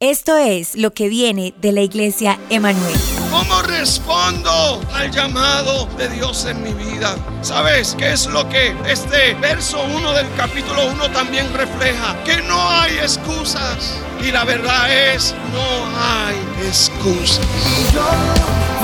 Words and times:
Esto 0.00 0.36
es 0.36 0.76
lo 0.76 0.92
que 0.92 1.08
viene 1.08 1.54
de 1.60 1.72
la 1.72 1.80
iglesia 1.80 2.38
Emanuel. 2.50 2.94
¿Cómo 3.32 3.62
respondo 3.62 4.80
al 4.94 5.10
llamado 5.10 5.86
de 5.98 6.08
Dios 6.08 6.44
en 6.44 6.62
mi 6.62 6.72
vida? 6.72 7.16
¿Sabes 7.42 7.96
qué 7.98 8.12
es 8.12 8.26
lo 8.26 8.48
que 8.48 8.76
este 8.86 9.34
verso 9.40 9.82
1 9.82 10.12
del 10.12 10.32
capítulo 10.36 10.88
1 10.92 11.10
también 11.10 11.52
refleja? 11.52 12.16
Que 12.22 12.40
no 12.42 12.70
hay 12.70 12.92
excusas. 12.98 13.98
Y 14.22 14.30
la 14.30 14.44
verdad 14.44 15.14
es, 15.14 15.34
no 15.52 16.00
hay 16.00 16.36
excusas. 16.64 17.44
Yo 17.92 18.06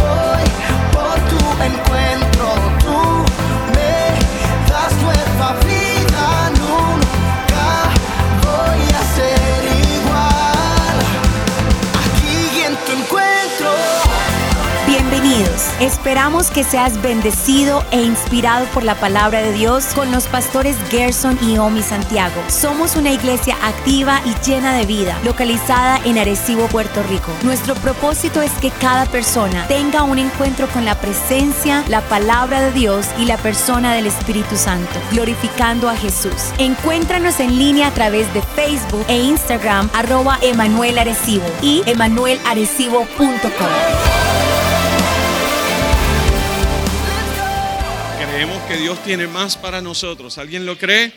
voy 0.03 0.43
por 0.91 1.15
tu 1.31 1.63
encuentro, 1.63 2.55
tú 2.81 3.44
Esperamos 15.81 16.51
que 16.51 16.63
seas 16.63 17.03
bendecido 17.03 17.85
e 17.91 18.01
inspirado 18.01 18.67
por 18.67 18.85
la 18.85 18.95
palabra 18.95 19.43
de 19.43 19.53
Dios 19.53 19.87
con 19.95 20.13
los 20.13 20.29
pastores 20.29 20.77
Gerson 20.91 21.37
y 21.43 21.59
Omi 21.59 21.83
Santiago. 21.83 22.41
Somos 22.49 22.95
una 22.95 23.11
iglesia 23.11 23.57
activa 23.63 24.21
y 24.25 24.33
llena 24.49 24.77
de 24.77 24.87
vida, 24.87 25.19
localizada 25.25 25.99
en 26.05 26.19
Arecibo, 26.19 26.69
Puerto 26.69 27.03
Rico. 27.03 27.33
Nuestro 27.43 27.75
propósito 27.75 28.43
es 28.43 28.53
que 28.53 28.71
cada 28.71 29.07
persona 29.07 29.67
tenga 29.67 30.05
un 30.05 30.19
encuentro 30.19 30.69
con 30.69 30.85
la 30.85 30.95
presencia, 30.95 31.83
la 31.89 32.01
palabra 32.03 32.61
de 32.61 32.71
Dios 32.71 33.07
y 33.19 33.25
la 33.25 33.37
persona 33.37 33.93
del 33.93 34.07
Espíritu 34.07 34.57
Santo, 34.57 35.01
glorificando 35.11 35.89
a 35.89 35.97
Jesús. 35.97 36.53
Encuéntranos 36.59 37.41
en 37.41 37.59
línea 37.59 37.89
a 37.89 37.95
través 37.95 38.33
de 38.35 38.43
Facebook 38.43 39.05
e 39.09 39.17
Instagram 39.17 39.91
arroba 39.95 40.39
Emanuel 40.43 40.97
Arecibo 40.97 41.47
y 41.61 41.83
emanuelarecibo.com. 41.87 44.14
Creemos 48.35 48.65
que 48.65 48.77
Dios 48.77 49.01
tiene 49.05 49.29
más 49.29 49.57
para 49.57 49.81
nosotros. 49.81 50.39
¿Alguien 50.39 50.67
lo 50.67 50.77
cree? 50.77 51.13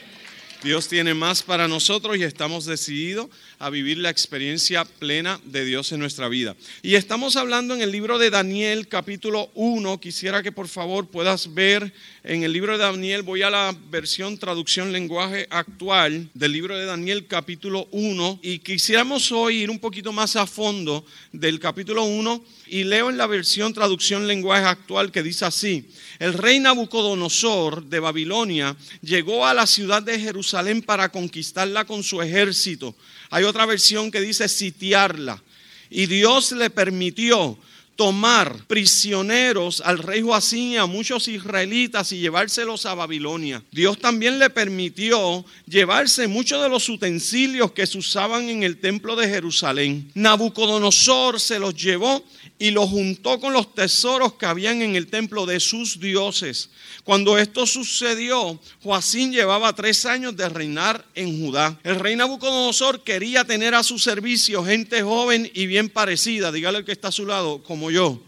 Dios 0.63 0.87
tiene 0.87 1.15
más 1.15 1.41
para 1.41 1.67
nosotros 1.67 2.15
y 2.15 2.21
estamos 2.21 2.65
decididos 2.65 3.27
a 3.57 3.71
vivir 3.71 3.97
la 3.97 4.11
experiencia 4.11 4.85
plena 4.85 5.39
de 5.43 5.65
Dios 5.65 5.91
en 5.91 5.99
nuestra 5.99 6.29
vida. 6.29 6.55
Y 6.83 6.93
estamos 6.93 7.35
hablando 7.35 7.73
en 7.73 7.81
el 7.81 7.91
libro 7.91 8.19
de 8.19 8.29
Daniel 8.29 8.87
capítulo 8.87 9.49
1. 9.55 9.99
Quisiera 9.99 10.43
que 10.43 10.51
por 10.51 10.67
favor 10.67 11.07
puedas 11.07 11.55
ver 11.55 11.91
en 12.23 12.43
el 12.43 12.53
libro 12.53 12.73
de 12.73 12.83
Daniel, 12.83 13.23
voy 13.23 13.41
a 13.41 13.49
la 13.49 13.75
versión 13.89 14.37
traducción 14.37 14.91
lenguaje 14.91 15.47
actual 15.49 16.29
del 16.35 16.51
libro 16.51 16.77
de 16.77 16.85
Daniel 16.85 17.25
capítulo 17.25 17.87
1 17.89 18.41
y 18.43 18.59
quisiéramos 18.59 19.31
hoy 19.31 19.63
ir 19.63 19.71
un 19.71 19.79
poquito 19.79 20.13
más 20.13 20.35
a 20.35 20.45
fondo 20.45 21.03
del 21.31 21.59
capítulo 21.59 22.03
1 22.03 22.43
y 22.69 22.83
leo 22.83 23.09
en 23.09 23.17
la 23.17 23.27
versión 23.27 23.73
traducción 23.73 24.27
lenguaje 24.27 24.65
actual 24.65 25.11
que 25.11 25.23
dice 25.23 25.45
así, 25.45 25.89
el 26.19 26.33
rey 26.33 26.59
Nabucodonosor 26.59 27.85
de 27.85 27.99
Babilonia 27.99 28.75
llegó 29.01 29.45
a 29.45 29.53
la 29.53 29.67
ciudad 29.67 30.01
de 30.01 30.19
Jerusalén 30.19 30.81
para 30.81 31.09
conquistarla 31.09 31.85
con 31.85 32.03
su 32.03 32.21
ejército. 32.21 32.95
Hay 33.29 33.43
otra 33.43 33.65
versión 33.65 34.11
que 34.11 34.21
dice 34.21 34.47
sitiarla. 34.47 35.41
Y 35.89 36.07
Dios 36.07 36.51
le 36.51 36.69
permitió 36.69 37.57
tomar 37.97 38.65
prisioneros 38.67 39.81
al 39.81 39.97
rey 39.97 40.21
Joacín 40.21 40.71
y 40.71 40.77
a 40.77 40.85
muchos 40.85 41.27
israelitas 41.27 42.11
y 42.11 42.19
llevárselos 42.19 42.85
a 42.85 42.93
Babilonia. 42.93 43.63
Dios 43.71 43.99
también 43.99 44.39
le 44.39 44.49
permitió 44.49 45.43
llevarse 45.65 46.27
muchos 46.27 46.61
de 46.61 46.69
los 46.69 46.87
utensilios 46.87 47.71
que 47.71 47.87
se 47.87 47.97
usaban 47.97 48.47
en 48.49 48.63
el 48.63 48.79
templo 48.79 49.15
de 49.15 49.27
Jerusalén. 49.27 50.11
Nabucodonosor 50.13 51.39
se 51.39 51.59
los 51.59 51.73
llevó 51.73 52.23
y 52.59 52.71
los 52.71 52.89
juntó 52.89 53.39
con 53.39 53.53
los 53.53 53.73
tesoros 53.73 54.33
que 54.33 54.45
habían 54.45 54.81
en 54.81 54.95
el 54.95 55.07
templo 55.07 55.45
de 55.45 55.59
sus 55.59 55.99
dioses. 55.99 56.69
Cuando 57.03 57.37
esto 57.37 57.65
sucedió, 57.65 58.59
Joacín 58.83 59.31
llevaba 59.31 59.73
tres 59.73 60.05
años 60.05 60.35
de 60.35 60.49
reinar 60.49 61.05
en 61.15 61.39
Judá. 61.39 61.79
El 61.83 61.99
rey 61.99 62.15
Nabucodonosor 62.15 63.03
quería 63.03 63.43
tener 63.43 63.75
a 63.75 63.83
su 63.83 63.97
servicio 63.97 64.63
gente 64.63 65.01
joven 65.01 65.49
y 65.53 65.67
bien 65.67 65.89
parecida, 65.89 66.51
dígale 66.51 66.79
el 66.79 66.85
que 66.85 66.91
está 66.91 67.07
a 67.07 67.11
su 67.11 67.25
lado, 67.25 67.63
como 67.63 67.86
yo. 67.91 68.21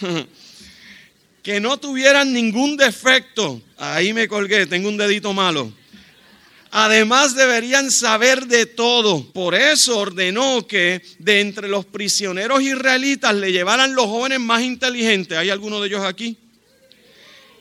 que 1.42 1.60
no 1.60 1.78
tuvieran 1.78 2.32
ningún 2.32 2.76
defecto. 2.76 3.62
Ahí 3.78 4.12
me 4.12 4.26
colgué, 4.26 4.66
tengo 4.66 4.88
un 4.88 4.96
dedito 4.96 5.32
malo. 5.32 5.72
Además 6.70 7.34
deberían 7.34 7.90
saber 7.90 8.46
de 8.46 8.66
todo. 8.66 9.24
Por 9.32 9.54
eso 9.54 9.98
ordenó 9.98 10.66
que 10.66 11.02
de 11.18 11.40
entre 11.40 11.68
los 11.68 11.86
prisioneros 11.86 12.60
israelitas 12.62 13.34
le 13.34 13.52
llevaran 13.52 13.94
los 13.94 14.06
jóvenes 14.06 14.40
más 14.40 14.62
inteligentes. 14.62 15.38
¿Hay 15.38 15.50
alguno 15.50 15.80
de 15.80 15.86
ellos 15.86 16.04
aquí? 16.04 16.36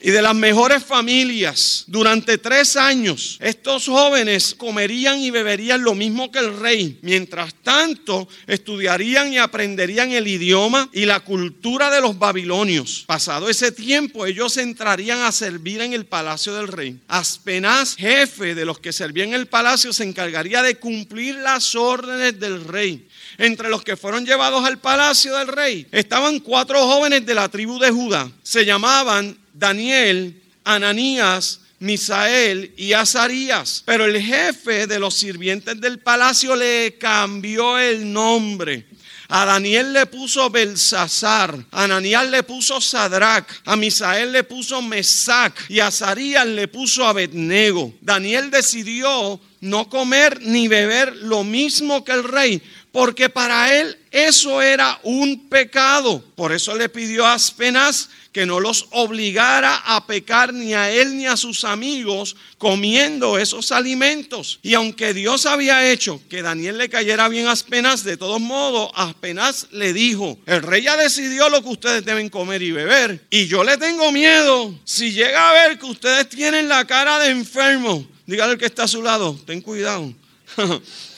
Y 0.06 0.12
de 0.12 0.22
las 0.22 0.36
mejores 0.36 0.84
familias. 0.84 1.84
Durante 1.88 2.38
tres 2.38 2.76
años, 2.76 3.40
estos 3.42 3.88
jóvenes 3.88 4.54
comerían 4.54 5.20
y 5.20 5.32
beberían 5.32 5.82
lo 5.82 5.96
mismo 5.96 6.32
que 6.32 6.38
el 6.38 6.60
rey. 6.60 7.00
Mientras 7.02 7.56
tanto, 7.64 8.28
estudiarían 8.46 9.34
y 9.34 9.40
aprenderían 9.40 10.12
el 10.12 10.28
idioma 10.28 10.90
y 10.94 11.06
la 11.06 11.22
cultura 11.22 11.90
de 11.90 12.02
los 12.02 12.20
babilonios. 12.20 13.04
Pasado 13.08 13.50
ese 13.50 13.72
tiempo, 13.72 14.28
ellos 14.28 14.58
entrarían 14.58 15.22
a 15.24 15.32
servir 15.32 15.82
en 15.82 15.94
el 15.94 16.06
palacio 16.06 16.54
del 16.54 16.68
rey. 16.68 17.00
Aspenaz, 17.08 17.96
jefe 17.96 18.54
de 18.54 18.64
los 18.64 18.78
que 18.78 18.94
servían 18.94 19.30
en 19.30 19.34
el 19.34 19.48
palacio, 19.48 19.92
se 19.92 20.04
encargaría 20.04 20.62
de 20.62 20.76
cumplir 20.76 21.34
las 21.38 21.74
órdenes 21.74 22.40
del 22.40 22.64
rey. 22.64 23.08
Entre 23.40 23.70
los 23.70 23.84
que 23.84 23.98
fueron 23.98 24.24
llevados 24.24 24.64
al 24.66 24.78
palacio 24.78 25.36
del 25.36 25.48
rey 25.48 25.88
estaban 25.92 26.42
cuatro 26.42 26.80
jóvenes 26.86 27.26
de 27.26 27.34
la 27.34 27.50
tribu 27.50 27.80
de 27.80 27.90
Judá. 27.90 28.32
Se 28.44 28.66
llamaban 28.66 29.44
Daniel, 29.58 30.42
Ananías, 30.66 31.62
Misael 31.80 32.74
y 32.78 32.94
Azarías. 32.94 33.84
Pero 33.86 34.06
el 34.06 34.22
jefe 34.22 34.86
de 34.88 35.00
los 35.00 35.16
sirvientes 35.16 35.80
del 35.80 36.00
palacio 36.00 36.56
le 36.56 36.98
cambió 37.00 37.80
el 37.80 38.12
nombre. 38.12 38.86
A 39.28 39.46
Daniel 39.46 39.92
le 39.92 40.06
puso 40.06 40.52
Belsasar, 40.52 41.58
a 41.72 41.84
Ananías 41.86 42.30
le 42.30 42.44
puso 42.44 42.80
Sadrach, 42.80 43.48
a 43.66 43.76
Misael 43.76 44.32
le 44.32 44.44
puso 44.44 44.84
Mesac 44.84 45.66
y 45.68 45.80
a 45.80 45.88
Azarías 45.88 46.46
le 46.46 46.68
puso 46.68 47.08
Abednego. 47.08 47.92
Daniel 48.02 48.52
decidió 48.52 49.40
no 49.62 49.90
comer 49.90 50.42
ni 50.42 50.68
beber 50.68 51.16
lo 51.16 51.44
mismo 51.44 52.04
que 52.04 52.12
el 52.12 52.24
rey, 52.24 52.62
porque 52.92 53.30
para 53.30 53.76
él 53.76 53.98
eso 54.16 54.62
era 54.62 54.98
un 55.03 55.50
pecado. 55.50 56.24
Por 56.36 56.53
eso 56.53 56.74
le 56.74 56.88
pidió 56.88 57.26
a 57.26 57.34
Aspenaz 57.34 58.08
que 58.31 58.46
no 58.46 58.62
los 58.62 58.88
obligara 58.92 59.76
a 59.76 60.08
pecar 60.08 60.53
ni 60.53 60.74
a 60.74 60.90
él 60.90 61.18
ni 61.18 61.26
a 61.26 61.36
sus 61.36 61.66
amigos 61.66 62.38
comiendo 62.58 63.38
esos 63.38 63.74
alimentos. 63.74 64.59
Y 64.64 64.74
aunque 64.74 65.14
Dios 65.14 65.46
había 65.46 65.92
hecho 65.92 66.22
que 66.30 66.42
Daniel 66.42 66.78
le 66.78 66.88
cayera 66.88 67.28
bien 67.28 67.48
a 67.48 67.52
Aspenaz, 67.52 68.06
de 68.06 68.16
todos 68.16 68.40
modos, 68.40 68.90
Aspenaz 68.96 69.68
le 69.72 69.92
dijo, 69.92 70.40
el 70.46 70.62
rey 70.62 70.84
ya 70.84 70.96
decidió 70.96 71.50
lo 71.50 71.62
que 71.62 71.70
ustedes 71.70 72.06
deben 72.06 72.30
comer 72.30 72.62
y 72.62 72.72
beber. 72.72 73.22
Y 73.30 73.48
yo 73.48 73.66
le 73.66 73.75
tengo 73.75 74.14
miedo. 74.14 74.74
Si 74.86 75.12
llega 75.12 75.50
a 75.50 75.54
ver 75.54 75.78
que 75.78 75.88
ustedes 75.88 76.30
tienen 76.30 76.70
la 76.70 76.86
cara 76.86 77.20
de 77.20 77.31
enfermo, 77.31 78.08
dígale 78.25 78.54
al 78.54 78.58
que 78.58 78.66
está 78.66 78.84
a 78.84 78.88
su 78.88 79.02
lado, 79.02 79.38
ten 79.46 79.59
cuidado. 79.59 80.14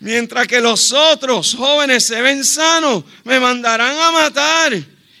Mientras 0.00 0.46
que 0.46 0.60
los 0.60 0.92
otros 0.92 1.54
jóvenes 1.54 2.04
se 2.04 2.20
ven 2.22 2.42
sanos, 2.44 3.04
me 3.24 3.38
mandarán 3.38 3.98
a 3.98 4.10
matar. 4.10 4.72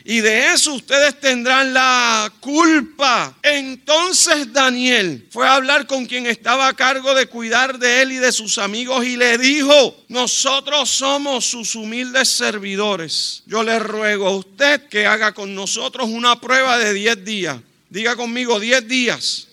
Y 0.04 0.20
de 0.22 0.54
eso 0.54 0.72
ustedes 0.72 1.20
tendrán 1.20 1.74
la 1.74 2.32
culpa. 2.40 3.36
Entonces 3.42 4.50
Daniel 4.52 5.26
fue 5.30 5.46
a 5.46 5.54
hablar 5.54 5.86
con 5.86 6.06
quien 6.06 6.26
estaba 6.26 6.66
a 6.66 6.72
cargo 6.72 7.14
de 7.14 7.26
cuidar 7.26 7.78
de 7.78 8.00
él 8.00 8.12
y 8.12 8.16
de 8.16 8.32
sus 8.32 8.56
amigos 8.56 9.04
y 9.04 9.16
le 9.18 9.36
dijo, 9.36 10.04
nosotros 10.08 10.88
somos 10.88 11.44
sus 11.44 11.74
humildes 11.74 12.28
servidores. 12.30 13.42
Yo 13.44 13.62
le 13.62 13.78
ruego 13.78 14.28
a 14.28 14.36
usted 14.36 14.88
que 14.88 15.06
haga 15.06 15.32
con 15.32 15.54
nosotros 15.54 16.08
una 16.08 16.40
prueba 16.40 16.78
de 16.78 16.94
10 16.94 17.24
días. 17.24 17.58
Diga 17.90 18.16
conmigo 18.16 18.58
10 18.58 18.88
días 18.88 19.48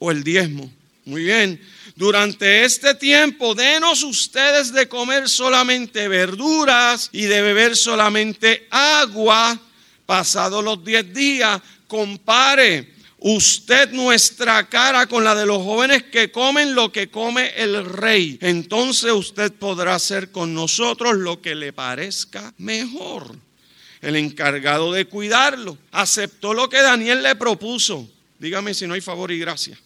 o 0.00 0.10
el 0.10 0.24
diezmo. 0.24 0.68
Muy 1.04 1.22
bien. 1.22 1.60
Durante 1.94 2.64
este 2.64 2.94
tiempo, 2.94 3.54
denos 3.54 4.02
ustedes 4.02 4.72
de 4.72 4.88
comer 4.88 5.28
solamente 5.28 6.08
verduras 6.08 7.10
y 7.12 7.22
de 7.22 7.42
beber 7.42 7.76
solamente 7.76 8.66
agua. 8.70 9.58
Pasados 10.06 10.64
los 10.64 10.82
10 10.84 11.12
días, 11.12 11.60
compare 11.86 12.92
usted 13.18 13.92
nuestra 13.92 14.68
cara 14.68 15.06
con 15.06 15.22
la 15.22 15.34
de 15.34 15.46
los 15.46 15.58
jóvenes 15.58 16.04
que 16.04 16.32
comen 16.32 16.74
lo 16.74 16.90
que 16.90 17.08
come 17.08 17.52
el 17.56 17.84
rey. 17.84 18.38
Entonces 18.40 19.12
usted 19.12 19.52
podrá 19.52 19.94
hacer 19.94 20.32
con 20.32 20.54
nosotros 20.54 21.16
lo 21.16 21.40
que 21.40 21.54
le 21.54 21.72
parezca 21.72 22.52
mejor. 22.58 23.36
El 24.00 24.16
encargado 24.16 24.92
de 24.92 25.04
cuidarlo 25.04 25.78
aceptó 25.92 26.54
lo 26.54 26.68
que 26.68 26.82
Daniel 26.82 27.22
le 27.22 27.36
propuso. 27.36 28.08
Dígame 28.38 28.74
si 28.74 28.86
no 28.86 28.94
hay 28.94 29.00
favor 29.00 29.30
y 29.30 29.38
gracia. 29.38 29.78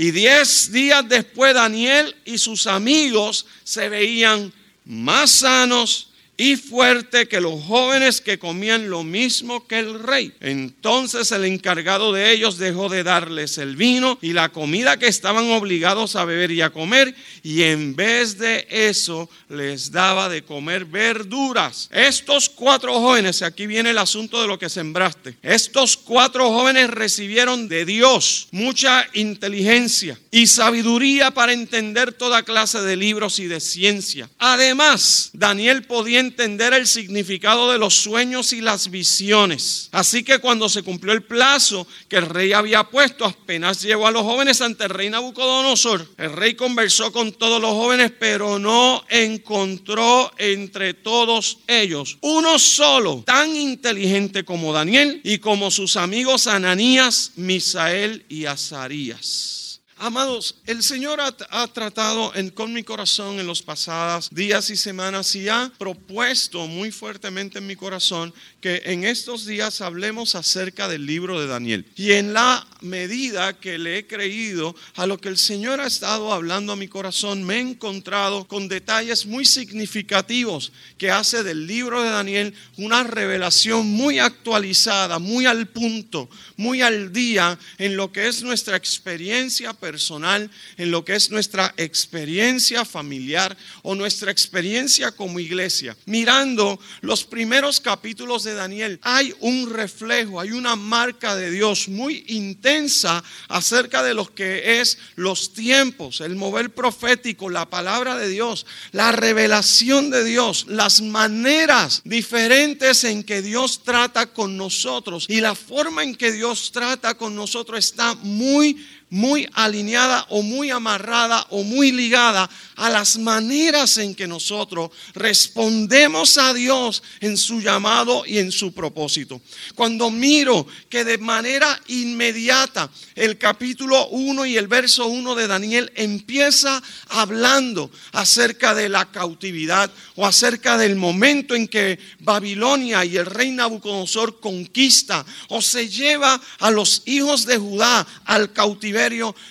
Y 0.00 0.12
diez 0.12 0.72
días 0.72 1.06
después 1.06 1.52
Daniel 1.52 2.16
y 2.24 2.38
sus 2.38 2.66
amigos 2.66 3.44
se 3.64 3.90
veían 3.90 4.50
más 4.86 5.30
sanos 5.30 6.09
y 6.40 6.56
fuerte 6.56 7.28
que 7.28 7.38
los 7.38 7.62
jóvenes 7.64 8.22
que 8.22 8.38
comían 8.38 8.88
lo 8.88 9.04
mismo 9.04 9.66
que 9.66 9.78
el 9.78 10.02
rey. 10.02 10.32
Entonces 10.40 11.32
el 11.32 11.44
encargado 11.44 12.14
de 12.14 12.32
ellos 12.32 12.56
dejó 12.56 12.88
de 12.88 13.02
darles 13.02 13.58
el 13.58 13.76
vino 13.76 14.18
y 14.22 14.32
la 14.32 14.48
comida 14.48 14.96
que 14.96 15.06
estaban 15.06 15.50
obligados 15.50 16.16
a 16.16 16.24
beber 16.24 16.50
y 16.50 16.62
a 16.62 16.70
comer, 16.70 17.14
y 17.42 17.64
en 17.64 17.94
vez 17.94 18.38
de 18.38 18.66
eso 18.70 19.28
les 19.50 19.92
daba 19.92 20.30
de 20.30 20.42
comer 20.42 20.86
verduras. 20.86 21.90
Estos 21.92 22.48
cuatro 22.48 22.94
jóvenes, 22.94 23.42
aquí 23.42 23.66
viene 23.66 23.90
el 23.90 23.98
asunto 23.98 24.40
de 24.40 24.48
lo 24.48 24.58
que 24.58 24.70
sembraste, 24.70 25.36
estos 25.42 25.98
cuatro 25.98 26.50
jóvenes 26.50 26.88
recibieron 26.88 27.68
de 27.68 27.84
Dios 27.84 28.48
mucha 28.50 29.06
inteligencia 29.12 30.18
y 30.30 30.46
sabiduría 30.46 31.32
para 31.32 31.52
entender 31.52 32.14
toda 32.14 32.44
clase 32.44 32.80
de 32.80 32.96
libros 32.96 33.38
y 33.40 33.46
de 33.46 33.60
ciencia. 33.60 34.30
Además, 34.38 35.28
Daniel 35.34 35.82
podía 35.82 36.29
entender 36.30 36.72
el 36.72 36.86
significado 36.86 37.72
de 37.72 37.78
los 37.78 37.94
sueños 37.94 38.52
y 38.52 38.60
las 38.60 38.90
visiones. 38.90 39.88
Así 39.90 40.22
que 40.22 40.38
cuando 40.38 40.68
se 40.68 40.82
cumplió 40.82 41.12
el 41.12 41.22
plazo 41.22 41.86
que 42.08 42.16
el 42.16 42.26
rey 42.26 42.52
había 42.52 42.84
puesto, 42.84 43.24
apenas 43.24 43.82
llevó 43.82 44.06
a 44.06 44.12
los 44.12 44.22
jóvenes 44.22 44.60
ante 44.60 44.84
el 44.84 44.90
rey 44.90 45.10
Nabucodonosor. 45.10 46.06
El 46.16 46.32
rey 46.32 46.54
conversó 46.54 47.12
con 47.12 47.32
todos 47.32 47.60
los 47.60 47.72
jóvenes, 47.72 48.12
pero 48.18 48.58
no 48.58 49.04
encontró 49.08 50.30
entre 50.38 50.94
todos 50.94 51.58
ellos 51.66 52.16
uno 52.20 52.58
solo 52.58 53.22
tan 53.26 53.54
inteligente 53.56 54.44
como 54.44 54.72
Daniel 54.72 55.20
y 55.24 55.38
como 55.38 55.70
sus 55.70 55.96
amigos 55.96 56.46
Ananías, 56.46 57.32
Misael 57.36 58.24
y 58.28 58.46
Azarías. 58.46 59.59
Amados, 60.02 60.54
el 60.64 60.82
Señor 60.82 61.20
ha, 61.20 61.66
tratado 61.66 62.32
con 62.54 62.72
mi 62.72 62.82
corazón 62.82 63.38
en 63.38 63.46
los 63.46 63.60
pasados 63.60 64.30
días 64.30 64.70
y 64.70 64.76
semanas 64.76 65.34
y 65.34 65.46
ha 65.46 65.70
propuesto 65.76 66.66
muy 66.66 66.90
fuertemente 66.90 67.58
en 67.58 67.66
mi 67.66 67.76
corazón 67.76 68.32
que 68.60 68.82
en 68.86 69.04
estos 69.04 69.46
días 69.46 69.80
hablemos 69.80 70.34
acerca 70.34 70.88
del 70.88 71.06
libro 71.06 71.40
de 71.40 71.46
Daniel. 71.46 71.86
Y 71.96 72.12
en 72.12 72.34
la 72.34 72.66
medida 72.80 73.58
que 73.58 73.78
le 73.78 73.98
he 73.98 74.06
creído 74.06 74.74
a 74.96 75.06
lo 75.06 75.18
que 75.18 75.28
el 75.28 75.38
Señor 75.38 75.80
ha 75.80 75.86
estado 75.86 76.32
hablando 76.32 76.72
a 76.72 76.76
mi 76.76 76.88
corazón, 76.88 77.42
me 77.44 77.56
he 77.56 77.60
encontrado 77.60 78.46
con 78.46 78.68
detalles 78.68 79.26
muy 79.26 79.44
significativos 79.44 80.72
que 80.98 81.10
hace 81.10 81.42
del 81.42 81.66
libro 81.66 82.02
de 82.02 82.10
Daniel 82.10 82.54
una 82.76 83.02
revelación 83.02 83.86
muy 83.86 84.18
actualizada, 84.18 85.18
muy 85.18 85.46
al 85.46 85.68
punto, 85.68 86.28
muy 86.56 86.82
al 86.82 87.12
día 87.12 87.58
en 87.78 87.96
lo 87.96 88.12
que 88.12 88.28
es 88.28 88.42
nuestra 88.42 88.76
experiencia 88.76 89.72
personal, 89.72 90.50
en 90.76 90.90
lo 90.90 91.04
que 91.04 91.14
es 91.14 91.30
nuestra 91.30 91.74
experiencia 91.76 92.84
familiar 92.84 93.56
o 93.82 93.94
nuestra 93.94 94.30
experiencia 94.30 95.12
como 95.12 95.40
iglesia. 95.40 95.96
Mirando 96.06 96.78
los 97.00 97.24
primeros 97.24 97.80
capítulos 97.80 98.44
de 98.44 98.49
Daniel, 98.54 98.98
hay 99.02 99.34
un 99.40 99.70
reflejo, 99.70 100.40
hay 100.40 100.52
una 100.52 100.76
marca 100.76 101.36
de 101.36 101.50
Dios 101.50 101.88
muy 101.88 102.24
intensa 102.28 103.22
acerca 103.48 104.02
de 104.02 104.14
lo 104.14 104.34
que 104.34 104.80
es 104.80 104.98
los 105.16 105.52
tiempos, 105.52 106.20
el 106.20 106.36
mover 106.36 106.74
profético, 106.74 107.50
la 107.50 107.68
palabra 107.68 108.16
de 108.16 108.28
Dios, 108.28 108.66
la 108.92 109.12
revelación 109.12 110.10
de 110.10 110.24
Dios, 110.24 110.66
las 110.68 111.00
maneras 111.00 112.02
diferentes 112.04 113.04
en 113.04 113.24
que 113.24 113.42
Dios 113.42 113.82
trata 113.82 114.26
con 114.26 114.56
nosotros. 114.56 115.26
Y 115.28 115.40
la 115.40 115.54
forma 115.54 116.02
en 116.02 116.14
que 116.14 116.32
Dios 116.32 116.72
trata 116.72 117.14
con 117.14 117.34
nosotros 117.34 117.78
está 117.78 118.14
muy 118.14 118.84
muy 119.10 119.48
alineada 119.54 120.24
o 120.28 120.42
muy 120.42 120.70
amarrada 120.70 121.44
o 121.50 121.64
muy 121.64 121.90
ligada 121.90 122.48
a 122.76 122.88
las 122.88 123.18
maneras 123.18 123.98
en 123.98 124.14
que 124.14 124.28
nosotros 124.28 124.90
respondemos 125.14 126.38
a 126.38 126.54
Dios 126.54 127.02
en 127.20 127.36
su 127.36 127.60
llamado 127.60 128.24
y 128.24 128.38
en 128.38 128.52
su 128.52 128.72
propósito. 128.72 129.40
Cuando 129.74 130.10
miro 130.10 130.66
que 130.88 131.04
de 131.04 131.18
manera 131.18 131.80
inmediata 131.88 132.88
el 133.16 133.36
capítulo 133.36 134.08
1 134.08 134.46
y 134.46 134.56
el 134.56 134.68
verso 134.68 135.06
1 135.08 135.34
de 135.34 135.46
Daniel 135.48 135.92
empieza 135.96 136.80
hablando 137.08 137.90
acerca 138.12 138.74
de 138.74 138.88
la 138.88 139.10
cautividad 139.10 139.90
o 140.14 140.24
acerca 140.24 140.78
del 140.78 140.94
momento 140.94 141.54
en 141.54 141.66
que 141.66 141.98
Babilonia 142.20 143.04
y 143.04 143.16
el 143.16 143.26
rey 143.26 143.50
Nabucodonosor 143.50 144.38
conquista 144.38 145.26
o 145.48 145.60
se 145.60 145.88
lleva 145.88 146.40
a 146.60 146.70
los 146.70 147.02
hijos 147.06 147.44
de 147.44 147.58
Judá 147.58 148.06
al 148.24 148.52
cautiverio 148.52 148.99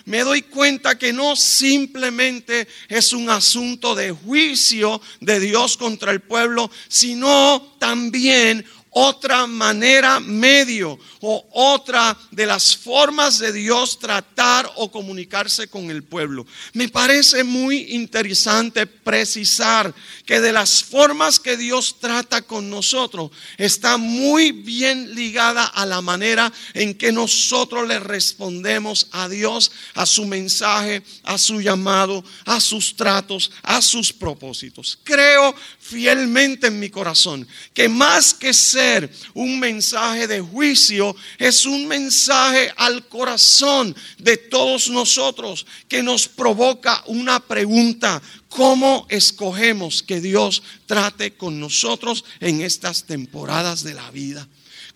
me 0.05 0.19
doy 0.19 0.43
cuenta 0.43 0.97
que 0.97 1.13
no 1.13 1.35
simplemente 1.35 2.67
es 2.87 3.13
un 3.13 3.29
asunto 3.29 3.95
de 3.95 4.11
juicio 4.11 5.01
de 5.19 5.39
Dios 5.39 5.77
contra 5.77 6.11
el 6.11 6.19
pueblo, 6.21 6.69
sino 6.87 7.75
también 7.79 8.65
otra 8.91 9.45
manera 9.47 10.19
medio 10.19 10.97
o 11.21 11.47
otra 11.51 12.17
de 12.31 12.45
las 12.45 12.75
formas 12.75 13.39
de 13.39 13.51
Dios 13.51 13.99
tratar 13.99 14.69
o 14.75 14.89
comunicarse 14.91 15.67
con 15.67 15.91
el 15.91 16.03
pueblo. 16.03 16.45
Me 16.73 16.89
parece 16.89 17.43
muy 17.43 17.93
interesante 17.93 18.87
precisar 18.87 19.93
que 20.25 20.39
de 20.39 20.51
las 20.51 20.83
formas 20.83 21.39
que 21.39 21.57
Dios 21.57 21.97
trata 21.99 22.41
con 22.41 22.69
nosotros 22.69 23.31
está 23.57 23.97
muy 23.97 24.51
bien 24.51 25.13
ligada 25.15 25.65
a 25.65 25.85
la 25.85 26.01
manera 26.01 26.51
en 26.73 26.95
que 26.95 27.11
nosotros 27.11 27.87
le 27.87 27.99
respondemos 27.99 29.07
a 29.11 29.27
Dios, 29.29 29.71
a 29.93 30.05
su 30.05 30.25
mensaje, 30.25 31.03
a 31.23 31.37
su 31.37 31.61
llamado, 31.61 32.23
a 32.45 32.59
sus 32.59 32.95
tratos, 32.95 33.51
a 33.63 33.81
sus 33.81 34.13
propósitos. 34.13 34.99
Creo 35.03 35.55
fielmente 35.89 36.67
en 36.67 36.79
mi 36.79 36.89
corazón 36.89 37.47
que 37.73 37.89
más 37.89 38.33
que 38.33 38.53
ser 38.53 39.11
un 39.33 39.59
mensaje 39.59 40.27
de 40.27 40.39
juicio, 40.39 41.15
es 41.37 41.65
un 41.65 41.87
mensaje 41.87 42.71
al 42.77 43.07
corazón 43.07 43.95
de 44.19 44.37
todos 44.37 44.89
nosotros 44.89 45.65
que 45.87 46.03
nos 46.03 46.27
provoca 46.27 47.03
una 47.07 47.39
pregunta. 47.39 48.21
¿Cómo 48.49 49.07
escogemos 49.09 50.03
que 50.03 50.21
Dios 50.21 50.61
trate 50.85 51.33
con 51.33 51.59
nosotros 51.59 52.23
en 52.39 52.61
estas 52.61 53.05
temporadas 53.05 53.83
de 53.83 53.93
la 53.95 54.11
vida? 54.11 54.47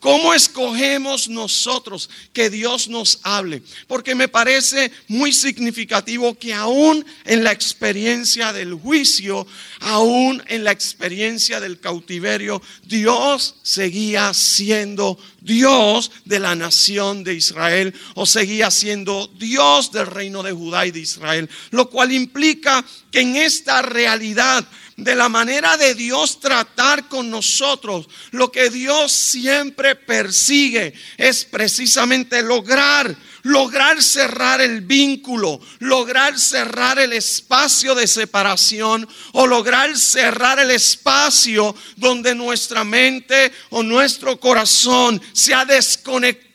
¿Cómo 0.04 0.34
escogemos 0.34 1.30
nosotros 1.30 2.10
que 2.34 2.50
Dios 2.50 2.90
nos 2.90 3.20
hable? 3.24 3.64
Porque 3.88 4.16
me 4.16 4.28
parece 4.28 4.92
muy 5.08 5.32
significativo 5.32 6.38
que 6.38 6.54
aún 6.54 7.06
en 7.24 7.46
la 7.46 7.54
experiencia 7.54 8.52
del 8.52 8.74
juicio, 8.74 9.48
aún 9.80 10.44
en 10.48 10.66
la 10.66 10.74
experiencia 10.74 11.62
del 11.62 11.80
cautiverio, 11.80 12.62
Dios 12.84 13.56
seguía 13.63 14.34
siendo 14.34 15.18
Dios 15.39 16.12
de 16.25 16.39
la 16.39 16.54
nación 16.54 17.24
de 17.24 17.36
Israel 17.36 17.94
o 18.16 18.25
seguía 18.25 18.72
siendo 18.72 19.32
Dios 19.39 19.94
del 19.94 20.08
reino 20.08 20.44
de 20.44 20.51
Judá 20.51 20.86
y 20.86 20.92
de 20.92 21.00
Israel. 21.00 21.50
Lo 21.72 21.89
cual 21.89 22.12
implica 22.12 22.84
que 23.10 23.22
en 23.22 23.38
esta 23.38 23.82
realidad 23.82 24.66
de 24.98 25.16
la 25.16 25.28
manera 25.28 25.76
de 25.78 25.96
Dios 25.96 26.40
tratar 26.40 27.08
con 27.08 27.30
nosotros, 27.30 28.08
lo 28.32 28.52
que 28.52 28.70
Dios 28.70 29.12
siempre 29.12 29.96
persigue 29.96 30.94
es 31.18 31.46
precisamente 31.46 32.42
lograr, 32.44 33.16
lograr 33.42 34.02
cerrar 34.04 34.62
el 34.62 34.82
vínculo, 34.82 35.60
lograr 35.80 36.40
cerrar 36.40 37.00
el 37.00 37.14
espacio 37.14 37.96
de 37.96 38.08
separación 38.08 39.08
o 39.32 39.48
lograr 39.48 39.98
cerrar 39.98 40.60
el 40.60 40.72
espacio 40.72 41.76
donde 41.96 42.36
nuestra 42.36 42.84
mente 42.84 43.52
o 43.72 43.82
nuestro 43.82 44.40
corazón 44.40 45.22
se 45.34 45.54
ha 45.54 45.66
desconectado 45.66 46.52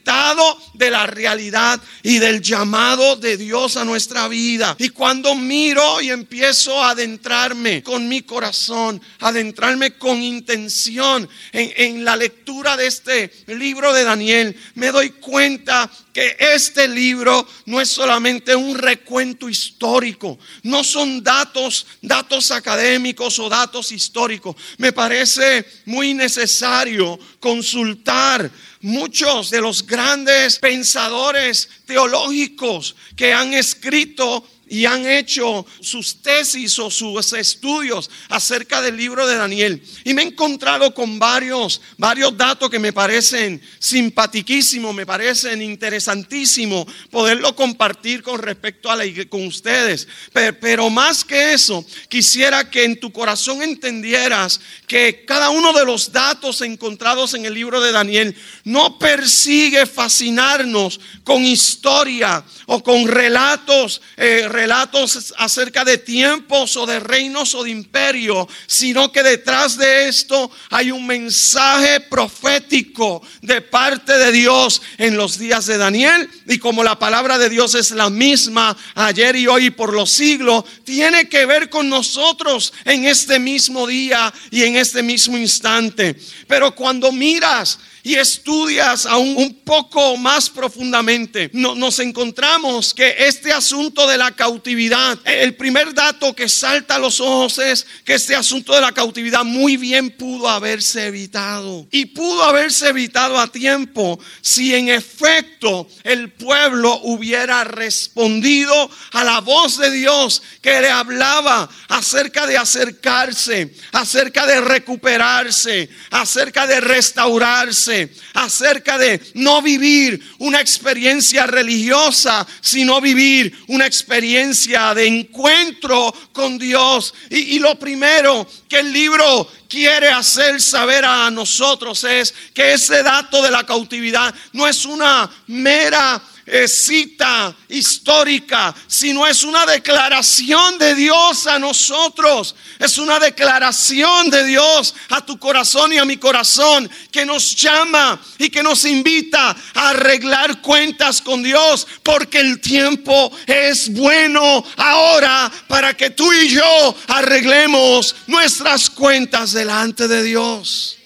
de 0.73 0.89
la 0.89 1.05
realidad 1.05 1.79
y 2.01 2.17
del 2.17 2.41
llamado 2.41 3.15
de 3.15 3.37
Dios 3.37 3.77
a 3.77 3.85
nuestra 3.85 4.27
vida. 4.27 4.75
Y 4.79 4.89
cuando 4.89 5.35
miro 5.35 6.01
y 6.01 6.09
empiezo 6.09 6.83
a 6.83 6.91
adentrarme 6.91 7.83
con 7.83 8.07
mi 8.07 8.23
corazón, 8.23 8.99
adentrarme 9.19 9.97
con 9.97 10.23
intención 10.23 11.29
en, 11.51 11.71
en 11.75 12.05
la 12.05 12.15
lectura 12.15 12.75
de 12.75 12.87
este 12.87 13.31
libro 13.47 13.93
de 13.93 14.03
Daniel, 14.03 14.55
me 14.73 14.87
doy 14.87 15.11
cuenta 15.11 15.89
que 16.11 16.35
este 16.39 16.87
libro 16.87 17.47
no 17.65 17.79
es 17.79 17.89
solamente 17.89 18.55
un 18.55 18.75
recuento 18.75 19.47
histórico, 19.47 20.39
no 20.63 20.83
son 20.83 21.23
datos, 21.23 21.85
datos 22.01 22.49
académicos 22.49 23.37
o 23.37 23.47
datos 23.47 23.91
históricos. 23.91 24.55
Me 24.77 24.91
parece 24.91 25.65
muy 25.85 26.15
necesario 26.15 27.19
consultar 27.39 28.49
muchos 28.81 29.49
de 29.49 29.61
los 29.61 29.85
grandes 29.85 30.57
pensadores 30.59 31.69
teológicos 31.85 32.95
que 33.15 33.33
han 33.33 33.53
escrito 33.53 34.45
y 34.69 34.85
han 34.85 35.05
hecho 35.05 35.65
sus 35.81 36.21
tesis 36.21 36.77
o 36.79 36.89
sus 36.89 37.33
estudios 37.33 38.09
acerca 38.29 38.81
del 38.81 38.97
libro 38.97 39.27
de 39.27 39.35
Daniel. 39.35 39.83
Y 40.03 40.13
me 40.13 40.21
he 40.21 40.25
encontrado 40.25 40.93
con 40.93 41.19
varios, 41.19 41.81
varios 41.97 42.37
datos 42.37 42.69
que 42.69 42.79
me 42.79 42.93
parecen 42.93 43.61
simpatiquísimos, 43.79 44.93
me 44.93 45.05
parecen 45.05 45.61
interesantísimos 45.61 46.85
poderlo 47.09 47.55
compartir 47.55 48.21
con 48.21 48.41
respecto 48.41 48.89
a 48.89 48.95
la 48.95 49.05
con 49.29 49.47
ustedes. 49.47 50.07
Pero, 50.31 50.59
pero 50.59 50.89
más 50.89 51.23
que 51.23 51.53
eso, 51.53 51.85
quisiera 52.07 52.69
que 52.69 52.83
en 52.83 52.99
tu 52.99 53.11
corazón 53.11 53.61
entendieras 53.61 54.59
que 54.87 55.25
cada 55.25 55.49
uno 55.49 55.73
de 55.73 55.85
los 55.85 56.11
datos 56.11 56.61
encontrados 56.61 57.33
en 57.33 57.45
el 57.45 57.53
libro 57.53 57.81
de 57.81 57.91
Daniel 57.91 58.35
no 58.63 58.99
persigue 58.99 59.85
fascinarnos 59.85 60.99
con 61.23 61.43
historia 61.43 62.43
o 62.67 62.83
con 62.83 63.07
relatos, 63.07 64.01
eh, 64.17 64.47
relatos 64.59 65.33
acerca 65.37 65.85
de 65.85 65.97
tiempos 65.97 66.75
o 66.75 66.85
de 66.85 66.99
reinos 66.99 67.55
o 67.55 67.63
de 67.63 67.69
imperio, 67.69 68.45
sino 68.67 69.09
que 69.09 69.23
detrás 69.23 69.77
de 69.77 70.09
esto 70.09 70.51
hay 70.69 70.91
un 70.91 71.07
mensaje 71.07 72.01
profético 72.01 73.21
de 73.41 73.61
parte 73.61 74.17
de 74.17 74.33
Dios 74.33 74.81
en 74.97 75.15
los 75.15 75.39
días 75.39 75.65
de 75.65 75.77
Daniel. 75.77 76.29
Y 76.45 76.57
como 76.57 76.83
la 76.83 76.99
palabra 76.99 77.37
de 77.37 77.47
Dios 77.47 77.73
es 77.73 77.91
la 77.91 78.09
misma 78.09 78.75
ayer 78.95 79.37
y 79.37 79.47
hoy 79.47 79.67
y 79.67 79.69
por 79.69 79.93
los 79.93 80.11
siglos, 80.11 80.65
tiene 80.83 81.29
que 81.29 81.45
ver 81.45 81.69
con 81.69 81.87
nosotros 81.87 82.73
en 82.83 83.05
este 83.05 83.39
mismo 83.39 83.87
día 83.87 84.33
y 84.51 84.63
en 84.63 84.75
este 84.75 85.01
mismo 85.03 85.37
instante. 85.37 86.19
Pero 86.47 86.75
cuando 86.75 87.13
miras 87.13 87.79
y 88.09 88.15
estudias 88.15 89.05
aún 89.05 89.35
un 89.37 89.53
poco 89.63 90.17
más 90.17 90.49
profundamente, 90.49 91.51
nos 91.53 91.99
encontramos 91.99 92.91
que 92.91 93.13
este 93.19 93.53
asunto 93.53 94.07
de 94.07 94.17
la 94.17 94.31
cautividad, 94.31 95.19
el 95.25 95.53
primer 95.53 95.93
dato 95.93 96.35
que 96.35 96.49
salta 96.49 96.95
a 96.95 96.99
los 96.99 97.19
ojos 97.19 97.59
es 97.59 97.85
que 98.03 98.15
este 98.15 98.35
asunto 98.35 98.73
de 98.73 98.81
la 98.81 98.93
cautividad 98.93 99.43
muy 99.43 99.77
bien 99.77 100.09
pudo 100.09 100.49
haberse 100.49 101.05
evitado. 101.05 101.85
Y 101.91 102.07
pudo 102.07 102.41
haberse 102.45 102.89
evitado 102.89 103.39
a 103.39 103.51
tiempo 103.51 104.19
si 104.41 104.73
en 104.73 104.89
efecto 104.89 105.87
el 106.03 106.31
pueblo 106.31 107.01
hubiera 107.03 107.63
respondido 107.63 108.89
a 109.11 109.23
la 109.23 109.39
voz 109.41 109.77
de 109.77 109.91
Dios 109.91 110.41
que 110.63 110.81
le 110.81 110.89
hablaba 110.89 111.69
acerca 111.89 112.47
de 112.47 112.57
acercarse, 112.57 113.71
acerca 113.91 114.47
de 114.47 114.61
recuperarse, 114.61 115.89
acerca 116.09 116.65
de 116.65 116.81
restaurarse 116.81 117.98
acerca 118.33 118.97
de 118.97 119.21
no 119.35 119.61
vivir 119.61 120.19
una 120.39 120.61
experiencia 120.61 121.45
religiosa, 121.47 122.45
sino 122.61 123.01
vivir 123.01 123.53
una 123.67 123.85
experiencia 123.85 124.93
de 124.93 125.07
encuentro 125.07 126.13
con 126.31 126.57
Dios. 126.57 127.13
Y, 127.29 127.55
y 127.55 127.59
lo 127.59 127.77
primero 127.79 128.47
que 128.67 128.79
el 128.79 128.93
libro 128.93 129.49
quiere 129.69 130.09
hacer 130.09 130.61
saber 130.61 131.05
a 131.05 131.29
nosotros 131.29 132.03
es 132.03 132.33
que 132.53 132.73
ese 132.73 133.03
dato 133.03 133.41
de 133.41 133.51
la 133.51 133.65
cautividad 133.65 134.33
no 134.53 134.67
es 134.67 134.83
una 134.85 135.29
mera 135.47 136.21
cita 136.67 137.55
histórica, 137.67 138.73
sino 138.87 139.25
es 139.27 139.43
una 139.43 139.65
declaración 139.65 140.77
de 140.77 140.95
Dios 140.95 141.47
a 141.47 141.59
nosotros. 141.59 142.55
Es 142.79 142.97
una 142.97 143.19
declaración 143.19 144.29
de 144.29 144.43
Dios 144.45 144.95
a 145.09 145.25
tu 145.25 145.37
corazón 145.37 145.93
y 145.93 145.97
a 145.97 146.05
mi 146.05 146.17
corazón 146.17 146.89
que 147.11 147.25
nos 147.25 147.55
llama 147.55 148.19
y 148.37 148.49
que 148.49 148.63
nos 148.63 148.85
invita 148.85 149.55
a 149.73 149.89
arreglar 149.89 150.61
cuentas 150.61 151.21
con 151.21 151.43
Dios, 151.43 151.87
porque 152.03 152.39
el 152.39 152.59
tiempo 152.61 153.31
es 153.45 153.93
bueno 153.93 154.63
ahora 154.77 155.51
para 155.67 155.95
que 155.95 156.09
tú 156.09 156.31
y 156.33 156.49
yo 156.49 156.95
arreglemos 157.07 158.15
nuestras 158.27 158.89
cuentas 158.89 159.53
delante 159.53 160.07
de 160.07 160.23
Dios 160.23 160.98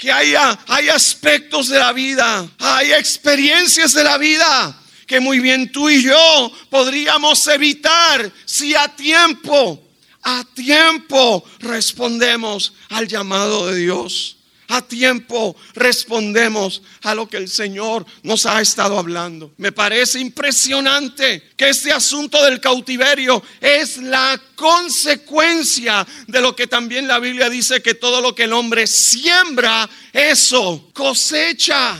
que 0.00 0.10
haya, 0.10 0.58
hay 0.66 0.88
aspectos 0.88 1.68
de 1.68 1.78
la 1.78 1.92
vida, 1.92 2.48
hay 2.58 2.92
experiencias 2.92 3.92
de 3.92 4.02
la 4.02 4.16
vida 4.16 4.74
que 5.06 5.20
muy 5.20 5.40
bien 5.40 5.70
tú 5.70 5.90
y 5.90 6.02
yo 6.02 6.52
podríamos 6.70 7.46
evitar 7.48 8.32
si 8.46 8.74
a 8.74 8.88
tiempo, 8.96 9.86
a 10.22 10.42
tiempo 10.54 11.44
respondemos 11.58 12.72
al 12.88 13.08
llamado 13.08 13.66
de 13.66 13.76
Dios 13.76 14.39
a 14.70 14.82
tiempo 14.82 15.56
respondemos 15.74 16.82
a 17.02 17.14
lo 17.14 17.28
que 17.28 17.36
el 17.36 17.48
Señor 17.48 18.06
nos 18.22 18.46
ha 18.46 18.60
estado 18.60 18.98
hablando. 18.98 19.52
Me 19.56 19.72
parece 19.72 20.20
impresionante 20.20 21.50
que 21.56 21.68
este 21.68 21.92
asunto 21.92 22.42
del 22.44 22.60
cautiverio 22.60 23.42
es 23.60 23.96
la 23.96 24.40
consecuencia 24.54 26.06
de 26.28 26.40
lo 26.40 26.54
que 26.54 26.68
también 26.68 27.08
la 27.08 27.18
Biblia 27.18 27.50
dice 27.50 27.82
que 27.82 27.94
todo 27.94 28.20
lo 28.20 28.34
que 28.34 28.44
el 28.44 28.52
hombre 28.52 28.86
siembra, 28.86 29.90
eso 30.12 30.90
cosecha. 30.92 31.98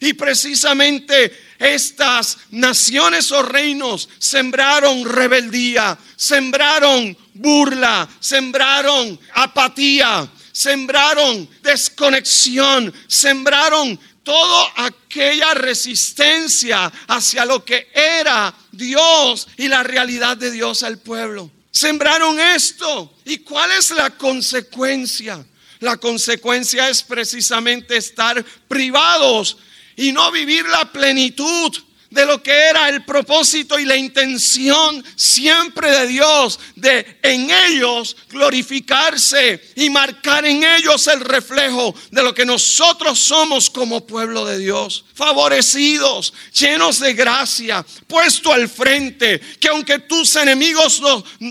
Y 0.00 0.14
precisamente 0.14 1.32
estas 1.58 2.38
naciones 2.50 3.30
o 3.32 3.42
reinos 3.42 4.08
sembraron 4.18 5.04
rebeldía, 5.04 5.98
sembraron 6.16 7.16
burla, 7.34 8.08
sembraron 8.20 9.18
apatía, 9.34 10.28
sembraron 10.56 11.46
desconexión, 11.62 12.90
sembraron 13.06 14.00
toda 14.22 14.72
aquella 14.86 15.52
resistencia 15.52 16.90
hacia 17.08 17.44
lo 17.44 17.62
que 17.62 17.90
era 17.92 18.54
Dios 18.72 19.48
y 19.58 19.68
la 19.68 19.82
realidad 19.82 20.34
de 20.38 20.50
Dios 20.50 20.82
al 20.82 20.96
pueblo. 20.96 21.50
Sembraron 21.70 22.40
esto. 22.40 23.18
¿Y 23.26 23.38
cuál 23.38 23.70
es 23.72 23.90
la 23.90 24.16
consecuencia? 24.16 25.44
La 25.80 25.98
consecuencia 25.98 26.88
es 26.88 27.02
precisamente 27.02 27.98
estar 27.98 28.42
privados 28.66 29.58
y 29.94 30.10
no 30.10 30.32
vivir 30.32 30.64
la 30.64 30.90
plenitud 30.90 31.76
de 32.16 32.26
lo 32.26 32.42
que 32.42 32.50
era 32.50 32.88
el 32.88 33.04
propósito 33.04 33.78
y 33.78 33.84
la 33.84 33.94
intención 33.94 35.04
siempre 35.14 35.90
de 35.90 36.06
Dios 36.06 36.58
de 36.74 37.18
en 37.22 37.50
ellos 37.50 38.16
glorificarse 38.30 39.62
y 39.76 39.90
marcar 39.90 40.46
en 40.46 40.64
ellos 40.64 41.06
el 41.08 41.20
reflejo 41.20 41.94
de 42.10 42.22
lo 42.22 42.34
que 42.34 42.46
nosotros 42.46 43.18
somos 43.18 43.68
como 43.68 44.06
pueblo 44.06 44.46
de 44.46 44.58
Dios. 44.58 45.04
Favorecidos, 45.14 46.32
llenos 46.52 47.00
de 47.00 47.12
gracia, 47.12 47.84
puesto 48.06 48.50
al 48.50 48.68
frente, 48.68 49.38
que 49.60 49.68
aunque 49.68 49.98
tus 49.98 50.36
enemigos 50.36 51.02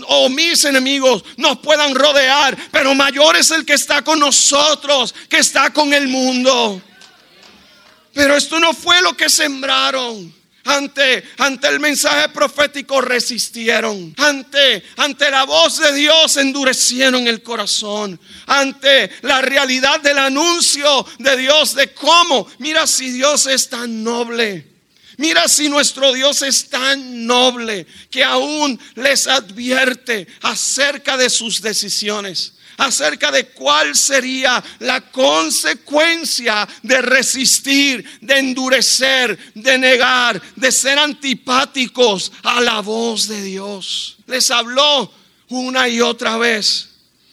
o 0.08 0.28
mis 0.28 0.64
enemigos 0.64 1.24
nos 1.36 1.58
puedan 1.58 1.94
rodear, 1.94 2.56
pero 2.72 2.94
mayor 2.94 3.36
es 3.36 3.52
el 3.52 3.64
que 3.64 3.74
está 3.74 4.02
con 4.02 4.18
nosotros, 4.18 5.14
que 5.28 5.38
está 5.38 5.72
con 5.72 5.94
el 5.94 6.08
mundo. 6.08 6.82
Pero 8.12 8.34
esto 8.34 8.58
no 8.58 8.72
fue 8.72 9.00
lo 9.02 9.16
que 9.16 9.28
sembraron 9.28 10.34
ante, 10.66 11.24
ante 11.38 11.68
el 11.68 11.80
mensaje 11.80 12.28
profético 12.30 13.00
resistieron. 13.00 14.14
Ante, 14.18 14.82
ante 14.96 15.30
la 15.30 15.44
voz 15.44 15.78
de 15.78 15.94
Dios 15.94 16.36
endurecieron 16.36 17.26
el 17.26 17.42
corazón. 17.42 18.18
Ante 18.46 19.10
la 19.22 19.40
realidad 19.40 20.00
del 20.00 20.18
anuncio 20.18 21.06
de 21.18 21.36
Dios 21.36 21.74
de 21.74 21.94
cómo, 21.94 22.46
mira 22.58 22.86
si 22.86 23.12
Dios 23.12 23.46
es 23.46 23.68
tan 23.68 24.02
noble. 24.02 24.66
Mira 25.18 25.48
si 25.48 25.70
nuestro 25.70 26.12
Dios 26.12 26.42
es 26.42 26.68
tan 26.68 27.26
noble 27.26 27.86
que 28.10 28.22
aún 28.22 28.78
les 28.96 29.26
advierte 29.26 30.26
acerca 30.42 31.16
de 31.16 31.30
sus 31.30 31.62
decisiones 31.62 32.55
acerca 32.76 33.30
de 33.30 33.48
cuál 33.48 33.96
sería 33.96 34.62
la 34.80 35.00
consecuencia 35.10 36.68
de 36.82 37.02
resistir, 37.02 38.18
de 38.20 38.38
endurecer, 38.38 39.38
de 39.54 39.78
negar, 39.78 40.40
de 40.54 40.70
ser 40.72 40.98
antipáticos 40.98 42.32
a 42.42 42.60
la 42.60 42.80
voz 42.80 43.28
de 43.28 43.42
Dios. 43.42 44.18
Les 44.26 44.50
habló 44.50 45.12
una 45.48 45.88
y 45.88 46.00
otra 46.00 46.36
vez 46.36 46.90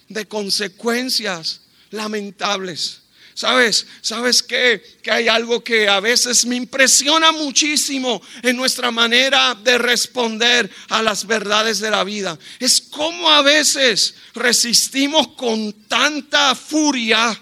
de 0.09 0.27
consecuencias 0.27 1.61
lamentables 1.91 3.02
¿Sabes? 3.35 3.87
¿Sabes? 4.01 4.43
Que 4.43 4.81
hay 5.09 5.27
algo 5.27 5.63
que 5.63 5.87
a 5.87 5.99
veces 5.99 6.45
me 6.45 6.55
impresiona 6.55 7.31
muchísimo 7.31 8.21
en 8.41 8.55
nuestra 8.55 8.91
manera 8.91 9.55
de 9.55 9.77
responder 9.77 10.69
a 10.89 11.01
las 11.01 11.25
verdades 11.25 11.79
de 11.79 11.89
la 11.89 12.03
vida. 12.03 12.37
Es 12.59 12.79
como 12.81 13.29
a 13.29 13.41
veces 13.41 14.15
resistimos 14.35 15.29
con 15.29 15.73
tanta 15.87 16.53
furia 16.55 17.39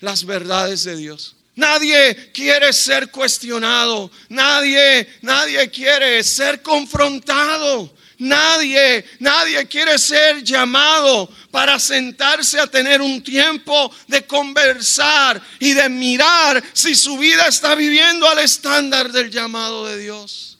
las 0.00 0.24
verdades 0.24 0.84
de 0.84 0.96
Dios. 0.96 1.36
Nadie 1.54 2.32
quiere 2.34 2.72
ser 2.74 3.10
cuestionado, 3.10 4.10
nadie 4.28 5.08
nadie 5.22 5.70
quiere 5.70 6.22
ser 6.22 6.60
confrontado. 6.60 7.94
Nadie, 8.18 9.04
nadie 9.18 9.66
quiere 9.66 9.98
ser 9.98 10.42
llamado 10.42 11.28
para 11.50 11.78
sentarse 11.78 12.58
a 12.58 12.66
tener 12.66 13.02
un 13.02 13.22
tiempo 13.22 13.94
de 14.06 14.26
conversar 14.26 15.40
y 15.58 15.74
de 15.74 15.88
mirar 15.90 16.62
si 16.72 16.94
su 16.94 17.18
vida 17.18 17.46
está 17.46 17.74
viviendo 17.74 18.26
al 18.26 18.38
estándar 18.38 19.12
del 19.12 19.30
llamado 19.30 19.86
de 19.86 19.98
Dios. 19.98 20.58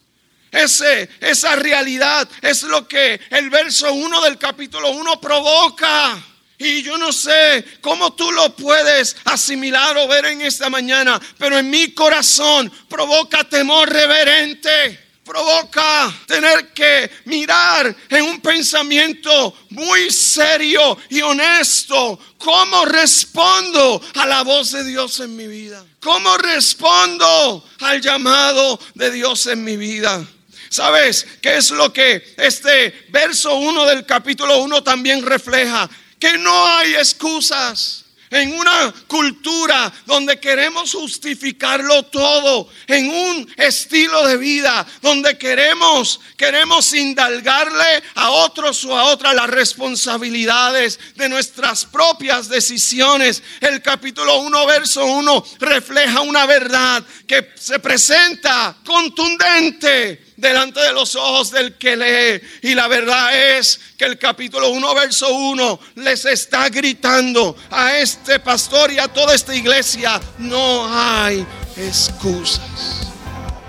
Ese, 0.53 1.09
esa 1.21 1.57
realidad 1.57 2.29
es 2.43 2.63
lo 2.65 2.87
que 2.87 3.21
el 3.31 3.49
verso 3.49 3.93
1 3.93 4.21
del 4.23 4.37
capítulo 4.37 4.91
1 4.91 5.21
provoca. 5.21 6.23
Y 6.59 6.83
yo 6.83 6.97
no 6.97 7.13
sé 7.13 7.65
cómo 7.81 8.15
tú 8.15 8.33
lo 8.33 8.55
puedes 8.55 9.17
asimilar 9.25 9.97
o 9.99 10.09
ver 10.09 10.27
en 10.27 10.41
esta 10.43 10.71
mañana, 10.71 11.21
pero 11.39 11.59
en 11.59 11.69
mi 11.69 11.93
corazón 11.93 12.71
provoca 12.89 13.45
temor 13.45 13.91
reverente 13.91 15.06
provoca 15.27 16.15
tener 16.27 16.73
que 16.73 17.11
mirar 17.25 17.95
en 18.09 18.23
un 18.23 18.41
pensamiento 18.41 19.55
muy 19.71 20.09
serio 20.11 20.97
y 21.11 21.21
honesto 21.21 22.19
cómo 22.39 22.85
respondo 22.85 24.01
a 24.15 24.27
la 24.27 24.43
voz 24.43 24.71
de 24.71 24.85
Dios 24.85 25.19
en 25.19 25.35
mi 25.35 25.49
vida. 25.49 25.85
¿Cómo 25.99 26.39
respondo 26.39 27.69
al 27.81 28.01
llamado 28.01 28.79
de 28.95 29.11
Dios 29.11 29.49
en 29.49 29.65
mi 29.65 29.77
vida? 29.77 30.25
¿Sabes 30.71 31.27
qué 31.43 31.57
es 31.57 31.71
lo 31.73 31.93
que 31.93 32.35
este 32.37 33.07
verso 33.09 33.57
1 33.57 33.85
del 33.87 34.07
capítulo 34.07 34.59
1 34.59 34.85
también 34.85 35.27
refleja? 35.27 35.91
Que 36.21 36.39
no 36.39 36.67
hay 36.69 36.95
excusas. 36.95 38.06
En 38.31 38.53
una 38.53 38.93
cultura 39.07 39.93
donde 40.05 40.41
queremos 40.41 40.93
justificarlo 40.93 42.05
todo, 42.05 42.69
en 42.87 43.09
un 43.09 43.55
estilo 43.57 44.27
de 44.27 44.37
vida 44.37 44.87
donde 45.01 45.39
queremos 45.39 46.21
queremos 46.37 46.93
indalgarle 46.93 48.03
a 48.15 48.31
otros 48.31 48.85
o 48.85 48.97
a 48.97 49.05
otras 49.05 49.35
las 49.35 49.49
responsabilidades 49.49 50.99
de 51.15 51.29
nuestras 51.29 51.85
propias 51.85 52.49
decisiones. 52.49 53.43
El 53.61 53.83
capítulo 53.83 54.39
1 54.41 54.67
verso 54.67 55.05
1 55.05 55.45
refleja 55.61 56.21
una 56.21 56.47
verdad 56.47 57.03
que 57.27 57.53
se 57.57 57.79
presenta 57.79 58.77
contundente 58.85 60.26
delante 60.37 60.81
de 60.81 60.93
los 60.93 61.17
ojos 61.17 61.51
del 61.51 61.75
que 61.75 61.97
lee. 61.97 62.41
Y 62.63 62.75
la 62.75 62.89
verdad 62.89 63.59
es 63.59 63.81
que 63.97 64.05
el 64.05 64.19
capítulo 64.19 64.71
1, 64.71 64.95
verso 64.95 65.33
1 65.33 65.81
les 65.97 66.25
está 66.25 66.69
gritando 66.69 67.57
a 67.71 67.97
este 67.99 68.39
pastor 68.41 68.93
y 68.93 68.99
a 68.99 69.09
toda 69.09 69.35
esta 69.35 69.55
iglesia, 69.55 70.21
no 70.39 70.87
hay 70.89 71.47
excusas. 71.77 73.13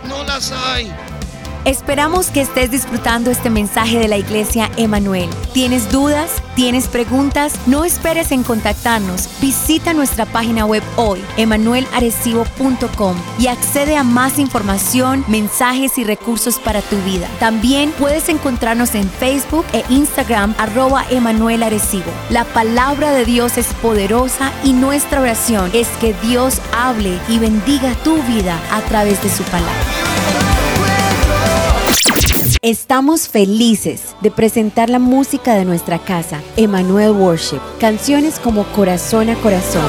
No 0.04 0.24
las 0.24 0.52
hay. 0.52 0.92
Esperamos 1.68 2.32
que 2.32 2.40
estés 2.40 2.72
disfrutando 2.72 3.30
este 3.30 3.50
mensaje 3.50 4.00
de 4.00 4.08
la 4.08 4.16
iglesia 4.16 4.72
Emanuel. 4.78 5.30
¿Tienes 5.54 5.92
dudas? 5.92 6.42
¿Tienes 6.56 6.88
preguntas? 6.88 7.56
No 7.68 7.84
esperes 7.84 8.32
en 8.32 8.44
contactarnos. 8.44 9.28
Visita 9.42 9.92
nuestra 9.92 10.26
página 10.26 10.66
web 10.66 10.82
hoy, 10.96 11.22
emanuelarecibo.com 11.36 13.18
y 13.38 13.48
accede 13.48 13.98
a 13.98 14.04
más 14.06 14.40
información, 14.40 15.26
mensajes 15.28 15.98
y 15.98 16.06
recursos 16.06 16.58
para 16.58 16.82
tu 16.82 16.96
vida. 17.02 17.28
También 17.38 17.92
puedes 18.00 18.30
encontrarnos 18.30 18.96
en 18.96 19.10
Facebook 19.10 19.66
e 19.74 19.84
Instagram 19.90 20.56
arroba 20.58 21.06
Emanuel 21.10 21.64
Arecibo. 21.64 22.14
La 22.30 22.46
palabra 22.46 23.12
de 23.12 23.26
Dios 23.26 23.58
es 23.58 23.68
poderosa 23.82 24.54
y 24.64 24.72
nuestra 24.72 25.20
oración 25.20 25.70
es 25.74 25.90
que 26.00 26.14
Dios 26.24 26.62
hable 26.72 27.20
y 27.28 27.40
bendiga 27.40 27.94
tu 28.06 28.24
vida 28.24 28.58
a 28.72 28.80
través 28.84 29.22
de 29.22 29.30
su 29.30 29.44
palabra. 29.44 29.97
Estamos 32.64 33.30
felices 33.30 34.16
de 34.22 34.32
presentar 34.32 34.90
la 34.90 34.98
música 34.98 35.54
de 35.54 35.64
nuestra 35.64 36.00
casa, 36.00 36.42
Emmanuel 36.56 37.12
Worship, 37.12 37.60
canciones 37.80 38.40
como 38.40 38.64
Corazón 38.74 39.30
a 39.30 39.36
Corazón. 39.36 39.86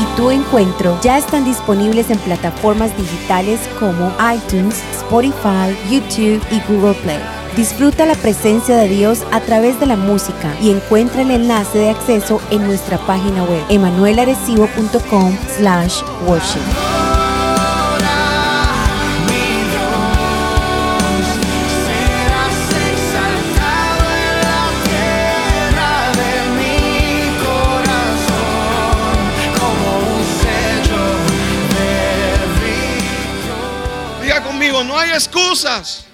Y 0.00 0.16
tu 0.16 0.30
encuentro 0.30 0.96
ya 1.02 1.18
están 1.18 1.44
disponibles 1.44 2.08
en 2.10 2.18
plataformas 2.18 2.96
digitales 2.96 3.58
como 3.80 4.12
iTunes, 4.32 4.80
Spotify, 4.92 5.76
YouTube 5.90 6.40
y 6.52 6.60
Google 6.72 6.94
Play. 7.02 7.20
Disfruta 7.56 8.06
la 8.06 8.14
presencia 8.14 8.76
de 8.76 8.88
Dios 8.88 9.24
a 9.32 9.40
través 9.40 9.78
de 9.80 9.86
la 9.86 9.96
música 9.96 10.56
y 10.62 10.70
encuentra 10.70 11.22
el 11.22 11.32
enlace 11.32 11.78
de 11.78 11.90
acceso 11.90 12.40
en 12.50 12.62
nuestra 12.62 12.96
página 13.06 13.42
web 13.42 13.64
emanuelarecibo.com 13.68 15.36
slash 15.58 16.00
worship. 16.28 16.91
Excusas. 35.14 36.04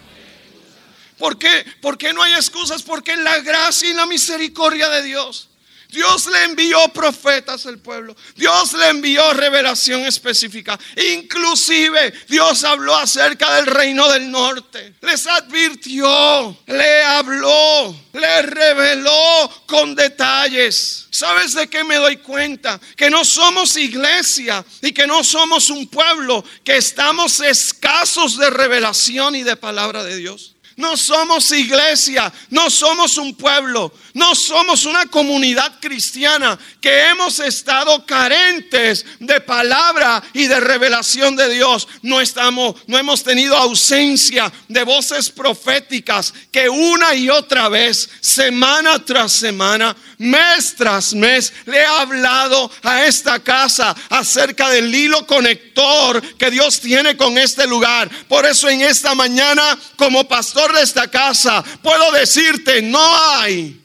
¿Por 1.19 1.39
qué? 1.39 1.65
¿Por 1.81 1.99
qué 1.99 2.13
no 2.13 2.23
hay 2.23 2.35
excusas? 2.35 2.83
Porque 2.83 3.17
la 3.17 3.39
gracia 3.41 3.91
y 3.91 3.95
la 3.95 4.07
misericordia 4.07 4.89
de 4.89 5.03
Dios. 5.03 5.49
Dios 5.88 6.27
le 6.27 6.44
envió 6.44 6.88
profetas 6.92 7.64
al 7.66 7.79
pueblo. 7.79 8.14
Dios 8.37 8.74
le 8.74 8.88
envió 8.88 9.33
revelación 9.33 10.05
específica. 10.05 10.79
Inclusive 11.14 12.12
Dios 12.29 12.62
habló 12.64 12.94
acerca 12.94 13.55
del 13.57 13.66
reino 13.66 14.09
del 14.09 14.31
norte. 14.31 14.94
Les 15.01 15.27
advirtió, 15.27 16.59
le 16.66 17.03
habló, 17.03 17.96
le 18.12 18.42
reveló 18.42 19.51
con 19.66 19.94
detalles. 19.94 21.07
¿Sabes 21.11 21.55
de 21.55 21.68
qué 21.68 21.83
me 21.85 21.96
doy 21.96 22.18
cuenta? 22.18 22.79
Que 22.94 23.09
no 23.09 23.24
somos 23.24 23.77
iglesia 23.77 24.64
y 24.83 24.92
que 24.92 25.07
no 25.07 25.24
somos 25.24 25.70
un 25.70 25.88
pueblo, 25.88 26.44
que 26.62 26.77
estamos 26.77 27.40
escasos 27.40 28.37
de 28.37 28.51
revelación 28.51 29.37
y 29.37 29.42
de 29.42 29.57
palabra 29.57 30.05
de 30.05 30.16
Dios. 30.16 30.55
No 30.79 30.97
somos 30.97 31.51
iglesia, 31.51 32.33
no 32.51 32.71
somos 32.71 33.19
un 33.19 33.35
pueblo, 33.35 33.93
no 34.14 34.33
somos 34.37 34.85
una 34.85 35.07
comunidad 35.07 35.81
cristiana 35.81 36.57
que 36.81 37.09
hemos 37.09 37.41
estado 37.41 38.07
carentes 38.07 39.05
de 39.19 39.41
palabra 39.41 40.23
y 40.33 40.47
de 40.47 40.61
revelación 40.61 41.35
de 41.35 41.49
Dios. 41.49 41.88
No 42.03 42.21
estamos, 42.21 42.77
no 42.87 42.97
hemos 42.97 43.25
tenido 43.25 43.57
ausencia 43.57 44.53
de 44.69 44.85
voces 44.85 45.31
proféticas 45.31 46.33
que 46.53 46.69
una 46.69 47.12
y 47.12 47.29
otra 47.29 47.69
vez, 47.69 48.09
semana 48.21 49.05
tras 49.05 49.33
semana, 49.33 49.97
mes 50.19 50.77
tras 50.77 51.12
mes, 51.12 51.53
le 51.67 51.79
he 51.79 51.87
hablado 51.87 52.71
a 52.85 53.05
esta 53.05 53.41
casa 53.41 53.97
acerca 54.11 54.69
del 54.71 54.95
hilo 54.95 55.27
conector 55.27 56.23
que 56.37 56.53
Dios 56.53 56.79
tiene 56.79 57.17
con 57.17 57.37
este 57.37 57.67
lugar. 57.67 58.09
Por 58.29 58.47
eso 58.47 58.69
en 58.69 58.83
esta 58.83 59.17
mañana, 59.17 59.77
como 59.97 60.29
pastor 60.29 60.68
de 60.73 60.83
esta 60.83 61.09
casa, 61.09 61.63
puedo 61.83 62.13
decirte, 62.13 62.83
no 62.83 63.01
hay 63.33 63.81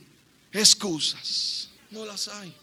excusas. 0.52 1.70
No 1.90 2.06
las 2.06 2.28
hay. 2.28 2.54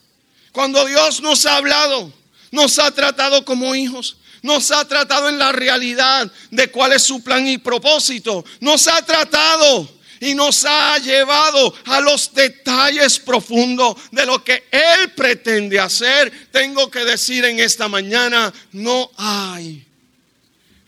Cuando 0.52 0.84
Dios 0.84 1.20
nos 1.20 1.46
ha 1.46 1.56
hablado, 1.56 2.12
nos 2.50 2.78
ha 2.78 2.90
tratado 2.90 3.44
como 3.44 3.74
hijos, 3.74 4.16
nos 4.42 4.70
ha 4.70 4.84
tratado 4.86 5.28
en 5.28 5.38
la 5.38 5.52
realidad 5.52 6.30
de 6.50 6.70
cuál 6.70 6.92
es 6.92 7.02
su 7.02 7.22
plan 7.22 7.46
y 7.46 7.58
propósito, 7.58 8.44
nos 8.60 8.88
ha 8.88 9.04
tratado 9.04 9.88
y 10.20 10.34
nos 10.34 10.64
ha 10.64 10.98
llevado 10.98 11.74
a 11.86 12.00
los 12.00 12.32
detalles 12.34 13.18
profundos 13.18 13.96
de 14.10 14.26
lo 14.26 14.44
que 14.44 14.64
Él 14.70 15.12
pretende 15.12 15.80
hacer. 15.80 16.48
Tengo 16.50 16.90
que 16.90 17.04
decir 17.04 17.44
en 17.44 17.58
esta 17.60 17.88
mañana, 17.88 18.52
no 18.72 19.10
hay 19.16 19.86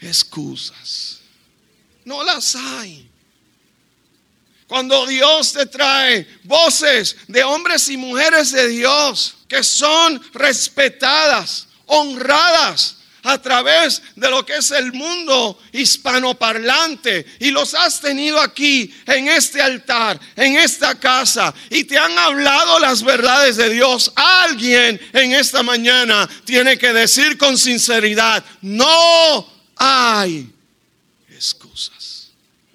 excusas. 0.01 1.21
No 2.05 2.23
las 2.25 2.57
hay. 2.57 3.09
Cuando 4.73 5.07
Dios 5.07 5.53
te 5.53 5.67
trae 5.67 6.27
voces 6.45 7.15
de 7.29 7.45
hombres 7.45 7.91
y 7.91 7.99
mujeres 7.99 8.53
de 8.53 8.69
Dios 8.69 9.35
que 9.47 9.63
son 9.63 10.19
respetadas, 10.33 11.67
honradas 11.85 12.97
a 13.23 13.37
través 13.37 14.01
de 14.17 14.31
lo 14.31 14.47
que 14.47 14.57
es 14.57 14.71
el 14.71 14.95
mundo 14.95 15.61
hispanoparlante 15.73 17.27
y 17.41 17.51
los 17.51 17.75
has 17.75 18.01
tenido 18.01 18.41
aquí 18.41 18.91
en 19.05 19.29
este 19.29 19.61
altar, 19.61 20.19
en 20.37 20.57
esta 20.57 20.99
casa 20.99 21.53
y 21.69 21.85
te 21.85 21.99
han 21.99 22.19
hablado 22.19 22.79
las 22.79 23.03
verdades 23.03 23.59
de 23.59 23.69
Dios, 23.69 24.11
alguien 24.17 24.99
en 25.13 25.35
esta 25.35 25.63
mañana 25.63 26.27
tiene 26.47 26.79
que 26.79 26.95
decir 26.95 27.37
con 27.37 27.59
sinceridad, 27.59 28.43
no 28.63 29.47
hay. 29.77 30.51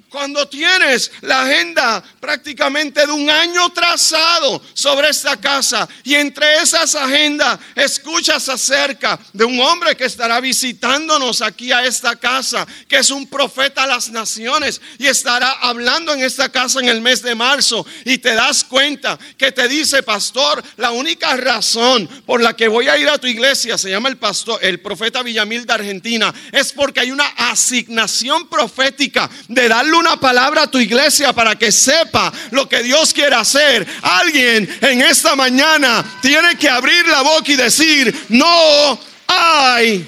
Cuando 0.09 0.47
tienes 0.47 1.11
la 1.19 1.41
agenda 1.41 2.01
prácticamente 2.21 3.05
de 3.05 3.11
un 3.11 3.29
año 3.29 3.69
trazado 3.73 4.61
sobre 4.73 5.09
esta 5.09 5.35
casa 5.35 5.87
y 6.05 6.15
entre 6.15 6.61
esas 6.61 6.95
agendas 6.95 7.59
escuchas 7.75 8.47
acerca 8.47 9.19
de 9.33 9.43
un 9.43 9.59
hombre 9.59 9.97
que 9.97 10.05
estará 10.05 10.39
visitándonos 10.39 11.41
aquí 11.41 11.73
a 11.73 11.83
esta 11.83 12.15
casa, 12.15 12.65
que 12.87 12.99
es 12.99 13.11
un 13.11 13.27
profeta 13.27 13.83
a 13.83 13.87
las 13.87 14.09
naciones 14.09 14.79
y 14.97 15.07
estará 15.07 15.51
hablando 15.51 16.13
en 16.13 16.23
esta 16.23 16.47
casa 16.49 16.79
en 16.79 16.87
el 16.87 17.01
mes 17.01 17.21
de 17.21 17.35
marzo 17.35 17.85
y 18.05 18.17
te 18.17 18.33
das 18.33 18.63
cuenta 18.63 19.19
que 19.37 19.51
te 19.51 19.67
dice, 19.67 20.03
pastor, 20.03 20.63
la 20.77 20.91
única 20.91 21.35
razón 21.35 22.07
por 22.25 22.41
la 22.41 22.55
que 22.55 22.69
voy 22.69 22.87
a 22.87 22.97
ir 22.97 23.09
a 23.09 23.17
tu 23.17 23.27
iglesia, 23.27 23.77
se 23.77 23.89
llama 23.89 24.07
el 24.07 24.17
pastor, 24.17 24.57
el 24.61 24.79
profeta 24.79 25.21
Villamil 25.21 25.65
de 25.65 25.73
Argentina, 25.73 26.33
es 26.53 26.71
porque 26.71 27.01
hay 27.01 27.11
una 27.11 27.27
asignación 27.35 28.47
profética 28.47 29.29
de 29.49 29.67
darle 29.67 29.96
una 29.97 30.19
palabra 30.19 30.63
a 30.63 30.71
tu 30.71 30.79
iglesia 30.79 31.33
para 31.33 31.57
que 31.57 31.71
sepa 31.71 32.31
lo 32.51 32.67
que 32.69 32.83
Dios 32.83 33.13
quiere 33.13 33.35
hacer. 33.35 33.85
Alguien 34.01 34.77
en 34.81 35.01
esta 35.01 35.35
mañana 35.35 36.03
tiene 36.21 36.57
que 36.57 36.69
abrir 36.69 37.07
la 37.07 37.21
boca 37.21 37.51
y 37.51 37.55
decir, 37.55 38.25
no 38.29 38.99
hay 39.27 40.07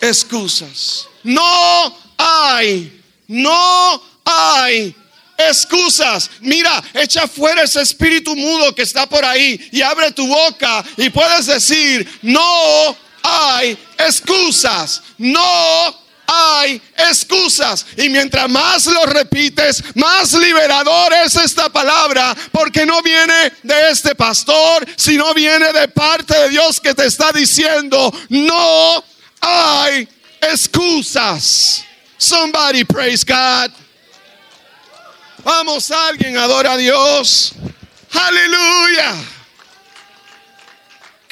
excusas. 0.00 1.08
No 1.22 1.96
hay, 2.18 3.00
no 3.28 4.02
hay 4.24 4.94
excusas. 5.38 6.30
Mira, 6.40 6.82
echa 6.94 7.26
fuera 7.26 7.62
ese 7.62 7.80
espíritu 7.80 8.34
mudo 8.36 8.74
que 8.74 8.82
está 8.82 9.08
por 9.08 9.24
ahí 9.24 9.68
y 9.72 9.82
abre 9.82 10.12
tu 10.12 10.26
boca 10.26 10.84
y 10.96 11.10
puedes 11.10 11.46
decir, 11.46 12.08
no 12.22 12.96
hay 13.22 13.78
excusas. 13.98 15.02
No 15.18 16.01
hay 16.26 16.80
excusas. 16.96 17.86
Y 17.96 18.08
mientras 18.08 18.48
más 18.48 18.86
lo 18.86 19.04
repites, 19.06 19.82
más 19.94 20.32
liberador 20.32 21.12
es 21.24 21.36
esta 21.36 21.68
palabra, 21.68 22.34
porque 22.50 22.86
no 22.86 23.02
viene 23.02 23.52
de 23.62 23.90
este 23.90 24.14
pastor, 24.14 24.86
sino 24.96 25.32
viene 25.34 25.72
de 25.72 25.88
parte 25.88 26.36
de 26.36 26.48
Dios 26.50 26.80
que 26.80 26.94
te 26.94 27.06
está 27.06 27.32
diciendo, 27.32 28.12
no 28.28 29.04
hay 29.40 30.08
excusas. 30.40 31.84
Somebody 32.16 32.84
praise 32.84 33.24
God. 33.24 33.70
Vamos, 35.44 35.90
alguien 35.90 36.36
adora 36.36 36.72
a 36.72 36.76
Dios. 36.76 37.52
Aleluya. 38.12 39.31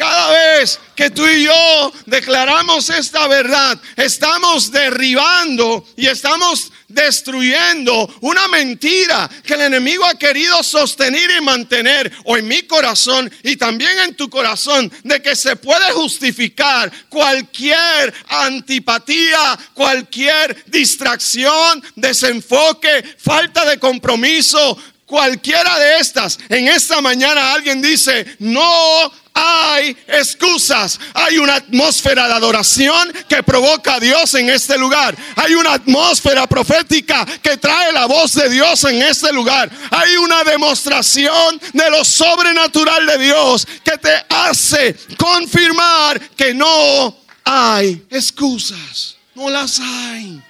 Cada 0.01 0.31
vez 0.31 0.81
que 0.97 1.11
tú 1.11 1.27
y 1.27 1.45
yo 1.45 1.93
declaramos 2.07 2.89
esta 2.89 3.29
verdad, 3.29 3.79
estamos 3.97 4.73
derribando 4.73 5.87
y 5.95 6.07
estamos 6.07 6.73
destruyendo 6.89 8.09
una 8.23 8.49
mentira 8.49 9.29
que 9.45 9.53
el 9.53 9.61
enemigo 9.61 10.07
ha 10.07 10.15
querido 10.15 10.63
sostener 10.63 11.31
y 11.37 11.45
mantener, 11.45 12.11
o 12.25 12.39
en 12.39 12.49
mi 12.49 12.63
corazón 12.63 13.31
y 13.43 13.57
también 13.57 13.99
en 13.99 14.15
tu 14.15 14.31
corazón, 14.31 14.91
de 15.05 15.21
que 15.21 15.37
se 15.37 15.57
puede 15.57 15.93
justificar 15.93 16.91
cualquier 17.11 18.15
antipatía, 18.27 19.59
cualquier 19.75 20.65
distracción, 20.65 21.85
desenfoque, 21.95 23.17
falta 23.19 23.67
de 23.67 23.79
compromiso, 23.79 24.79
cualquiera 25.11 25.79
de 25.79 25.99
estas. 25.99 26.39
En 26.49 26.69
esta 26.69 27.01
mañana 27.01 27.53
alguien 27.53 27.83
dice, 27.83 28.37
no 28.39 29.13
hay 29.35 29.97
excusas. 30.09 30.99
Hay 31.15 31.39
una 31.39 31.57
atmósfera 31.57 32.27
de 32.29 32.35
adoración 32.35 33.13
que 33.29 33.43
provoca 33.43 33.95
a 33.95 34.01
Dios 34.01 34.35
en 34.35 34.51
este 34.51 34.77
lugar. 34.79 35.17
Hay 35.37 35.55
una 35.55 35.75
atmósfera 35.75 36.47
profética 36.47 37.25
que 37.43 37.57
trae 37.57 37.93
la 37.93 38.07
voz 38.07 38.35
de 38.35 38.49
Dios 38.49 38.85
en 38.85 39.03
este 39.03 39.33
lugar. 39.33 39.71
Hay 39.91 40.17
una 40.17 40.45
demostración 40.45 41.61
de 41.73 41.91
lo 41.91 42.05
sobrenatural 42.05 43.07
de 43.07 43.19
Dios 43.19 43.67
que 43.85 43.99
te 43.99 44.25
hace 44.29 44.97
confirmar 45.17 46.21
que 46.31 46.55
no 46.55 47.17
hay 47.45 48.07
excusas. 48.11 49.17
No 49.35 49.49
las 49.49 49.81
hay. 49.81 50.43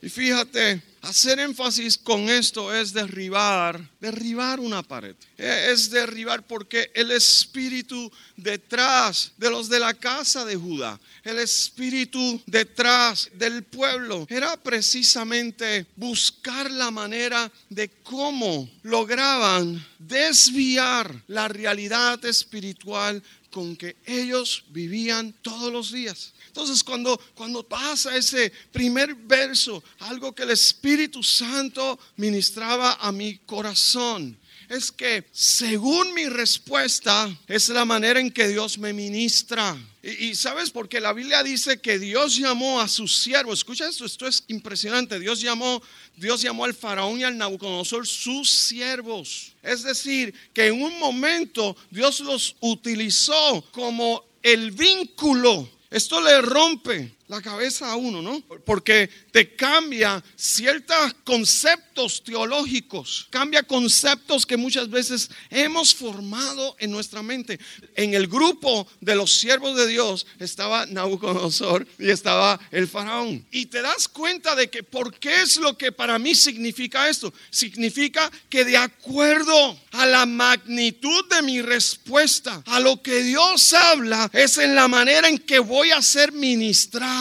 Y 0.00 0.08
fíjate, 0.08 0.80
Hacer 1.08 1.38
énfasis 1.38 1.96
con 1.96 2.28
esto 2.28 2.74
es 2.74 2.92
derribar, 2.92 3.80
derribar 3.98 4.60
una 4.60 4.82
pared. 4.82 5.16
Eh, 5.38 5.70
Es 5.72 5.88
derribar 5.88 6.46
porque 6.46 6.90
el 6.94 7.10
espíritu 7.12 8.12
detrás 8.36 9.32
de 9.38 9.48
los 9.48 9.70
de 9.70 9.80
la 9.80 9.94
casa 9.94 10.44
de 10.44 10.56
Judá, 10.56 11.00
el 11.24 11.38
espíritu 11.38 12.42
detrás 12.44 13.30
del 13.32 13.62
pueblo, 13.62 14.26
era 14.28 14.54
precisamente 14.58 15.86
buscar 15.96 16.70
la 16.70 16.90
manera 16.90 17.50
de 17.70 17.88
cómo 18.02 18.68
lograban 18.82 19.82
desviar 19.98 21.22
la 21.26 21.48
realidad 21.48 22.22
espiritual 22.26 23.22
con 23.50 23.76
que 23.76 23.96
ellos 24.04 24.64
vivían 24.68 25.32
todos 25.40 25.72
los 25.72 25.90
días. 25.90 26.34
Entonces 26.58 26.82
cuando, 26.82 27.16
cuando 27.36 27.62
pasa 27.62 28.16
ese 28.16 28.50
primer 28.72 29.14
verso, 29.14 29.80
algo 30.00 30.34
que 30.34 30.42
el 30.42 30.50
Espíritu 30.50 31.22
Santo 31.22 31.96
ministraba 32.16 32.94
a 32.94 33.12
mi 33.12 33.38
corazón, 33.46 34.36
es 34.68 34.90
que 34.90 35.24
según 35.30 36.12
mi 36.14 36.26
respuesta 36.26 37.30
es 37.46 37.68
la 37.68 37.84
manera 37.84 38.18
en 38.18 38.32
que 38.32 38.48
Dios 38.48 38.76
me 38.76 38.92
ministra. 38.92 39.78
Y, 40.02 40.34
sabes, 40.34 40.70
porque 40.70 41.00
la 41.00 41.12
Biblia 41.12 41.44
dice 41.44 41.80
que 41.80 42.00
Dios 42.00 42.34
llamó 42.34 42.80
a 42.80 42.88
sus 42.88 43.18
siervos. 43.18 43.60
Escucha 43.60 43.88
esto, 43.88 44.04
esto 44.04 44.26
es 44.26 44.42
impresionante. 44.48 45.20
Dios 45.20 45.40
llamó, 45.40 45.80
Dios 46.16 46.42
llamó 46.42 46.64
al 46.64 46.74
faraón 46.74 47.20
y 47.20 47.22
al 47.22 47.38
Nabucodonosor 47.38 48.04
sus 48.04 48.50
siervos. 48.50 49.52
Es 49.62 49.84
decir, 49.84 50.34
que 50.52 50.66
en 50.66 50.82
un 50.82 50.98
momento 50.98 51.76
Dios 51.88 52.18
los 52.18 52.56
utilizó 52.58 53.64
como 53.70 54.24
el 54.42 54.72
vínculo 54.72 55.77
esto 55.90 56.20
le 56.20 56.40
rompe 56.40 57.17
la 57.28 57.42
cabeza 57.42 57.92
a 57.92 57.96
uno, 57.96 58.22
¿no? 58.22 58.40
Porque 58.64 59.08
te 59.30 59.54
cambia 59.54 60.22
ciertos 60.34 61.14
conceptos 61.24 62.24
teológicos, 62.24 63.28
cambia 63.30 63.62
conceptos 63.62 64.46
que 64.46 64.56
muchas 64.56 64.88
veces 64.88 65.30
hemos 65.50 65.94
formado 65.94 66.74
en 66.78 66.90
nuestra 66.90 67.22
mente. 67.22 67.60
En 67.94 68.14
el 68.14 68.28
grupo 68.28 68.88
de 69.00 69.14
los 69.14 69.32
siervos 69.38 69.76
de 69.76 69.86
Dios 69.86 70.26
estaba 70.38 70.86
Nabucodonosor 70.86 71.86
y 71.98 72.08
estaba 72.08 72.58
el 72.70 72.88
faraón. 72.88 73.46
Y 73.50 73.66
te 73.66 73.82
das 73.82 74.08
cuenta 74.08 74.54
de 74.54 74.70
que, 74.70 74.82
¿por 74.82 75.14
qué 75.18 75.42
es 75.42 75.58
lo 75.58 75.76
que 75.76 75.92
para 75.92 76.18
mí 76.18 76.34
significa 76.34 77.08
esto? 77.10 77.32
Significa 77.50 78.30
que 78.48 78.64
de 78.64 78.78
acuerdo 78.78 79.78
a 79.92 80.06
la 80.06 80.24
magnitud 80.24 81.28
de 81.28 81.42
mi 81.42 81.60
respuesta, 81.60 82.62
a 82.66 82.80
lo 82.80 83.02
que 83.02 83.22
Dios 83.22 83.74
habla, 83.74 84.30
es 84.32 84.56
en 84.56 84.74
la 84.74 84.88
manera 84.88 85.28
en 85.28 85.38
que 85.38 85.58
voy 85.58 85.90
a 85.90 86.00
ser 86.00 86.32
ministrado. 86.32 87.17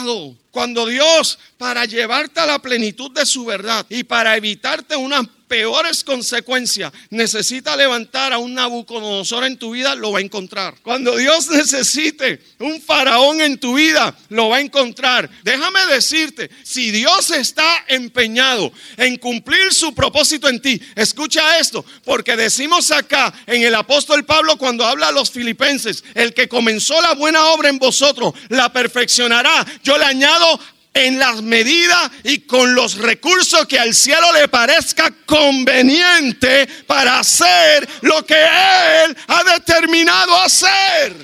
Cuando 0.51 0.85
Dios, 0.85 1.39
para 1.57 1.85
llevarte 1.85 2.39
a 2.39 2.45
la 2.45 2.59
plenitud 2.59 3.11
de 3.11 3.25
su 3.25 3.45
verdad 3.45 3.85
y 3.89 4.03
para 4.03 4.35
evitarte 4.35 4.95
unas 4.95 5.27
peores 5.47 6.03
consecuencias, 6.03 6.91
necesita 7.09 7.75
levantar 7.75 8.33
a 8.33 8.37
un 8.37 8.53
Nabucodonosor 8.53 9.45
en 9.45 9.57
tu 9.57 9.71
vida, 9.71 9.95
lo 9.95 10.11
va 10.11 10.19
a 10.19 10.21
encontrar. 10.21 10.75
Cuando 10.81 11.15
Dios 11.15 11.49
necesite 11.49 12.41
un 12.59 12.81
faraón 12.81 13.41
en 13.41 13.57
tu 13.57 13.75
vida, 13.75 14.15
lo 14.29 14.49
va 14.49 14.57
a 14.57 14.61
encontrar. 14.61 15.29
Déjame 15.43 15.85
decirte, 15.87 16.49
si 16.63 16.91
Dios 16.91 17.31
está 17.31 17.85
empeñado 17.87 18.71
en 18.97 19.17
cumplir 19.17 19.73
su 19.73 19.93
propósito 19.93 20.49
en 20.49 20.61
ti, 20.61 20.81
escucha 20.95 21.59
esto, 21.59 21.85
porque 22.03 22.35
decimos 22.35 22.91
acá 22.91 23.33
en 23.45 23.63
el 23.63 23.75
apóstol 23.75 24.25
Pablo 24.25 24.57
cuando 24.57 24.85
habla 24.85 25.09
a 25.09 25.11
los 25.11 25.31
filipenses, 25.31 26.03
el 26.13 26.33
que 26.33 26.47
comenzó 26.47 27.01
la 27.01 27.13
buena 27.13 27.45
obra 27.47 27.69
en 27.69 27.79
vosotros, 27.79 28.33
la 28.49 28.71
perfeccionará. 28.71 29.65
Yo 29.83 29.97
le 29.97 30.05
añado 30.05 30.59
en 30.93 31.19
las 31.19 31.41
medidas 31.41 32.11
y 32.23 32.39
con 32.39 32.73
los 32.73 32.95
recursos 32.95 33.67
que 33.67 33.79
al 33.79 33.93
cielo 33.93 34.31
le 34.33 34.47
parezca 34.47 35.11
conveniente 35.25 36.67
para 36.85 37.19
hacer 37.19 37.87
lo 38.01 38.25
que 38.25 38.35
Él 38.35 39.17
ha 39.27 39.43
determinado 39.55 40.37
hacer. 40.41 41.15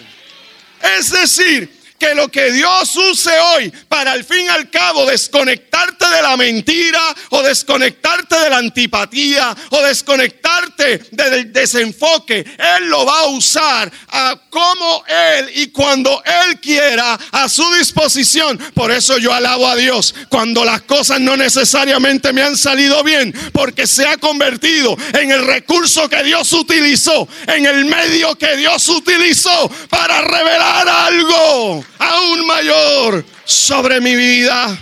Es 0.97 1.10
decir, 1.12 1.83
que 2.04 2.16
lo 2.16 2.28
que 2.28 2.52
Dios 2.52 2.94
use 2.98 3.32
hoy 3.39 3.72
para 3.88 4.12
al 4.12 4.26
fin 4.26 4.46
y 4.46 4.50
al 4.50 4.70
cabo 4.70 5.06
desconectarte 5.06 6.06
de 6.06 6.22
la 6.22 6.36
mentira 6.36 7.02
o 7.30 7.42
desconectarte 7.42 8.38
de 8.39 8.50
la 8.50 8.58
antipatía 8.58 9.56
o 9.70 9.82
desconectarte 9.82 10.98
del 11.12 11.54
desenfoque, 11.54 12.39
Él 12.39 12.89
lo 12.89 13.06
va 13.06 13.20
a 13.20 13.28
usar 13.28 13.89
a 14.10 14.36
como 14.50 15.06
Él 15.08 15.50
y 15.56 15.68
cuando 15.68 16.22
Él 16.26 16.60
quiera 16.60 17.18
a 17.32 17.48
su 17.48 17.63
disposición. 17.76 18.58
Por 18.74 18.92
eso 18.92 19.18
yo 19.18 19.34
alabo 19.34 19.66
a 19.66 19.78
Dios 19.78 20.13
cuando 20.28 20.66
las 20.66 20.82
cosas 20.82 21.22
no 21.22 21.38
necesariamente 21.38 22.34
me 22.34 22.44
han 22.44 22.58
salido 22.58 23.02
bien, 23.06 23.34
porque 23.54 23.88
se 23.88 24.06
ha 24.06 24.18
convertido 24.18 24.98
en 25.13 25.32
el 25.32 25.46
recurso 25.46 26.10
que 26.10 26.22
Dios 26.24 26.52
utilizó, 26.52 27.30
en 27.48 27.66
el 27.66 27.86
medio 27.86 28.38
que 28.38 28.58
Dios 28.58 28.89
utilizó 28.89 29.72
para 29.89 30.22
revelar 30.22 30.89
algo 30.89 31.86
aún 32.04 32.46
mayor 32.46 33.26
sobre 33.46 34.02
mi 34.02 34.16
vida. 34.16 34.78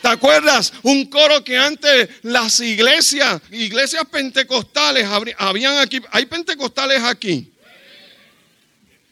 ¿Te 0.00 0.08
acuerdas? 0.08 0.72
Un 0.82 1.06
coro 1.06 1.44
que 1.44 1.56
antes 1.56 2.08
las 2.22 2.58
iglesias, 2.60 3.40
iglesias 3.52 4.04
pentecostales, 4.10 5.06
habían 5.38 5.78
aquí, 5.78 6.00
hay 6.10 6.26
pentecostales 6.26 7.02
aquí. 7.04 7.52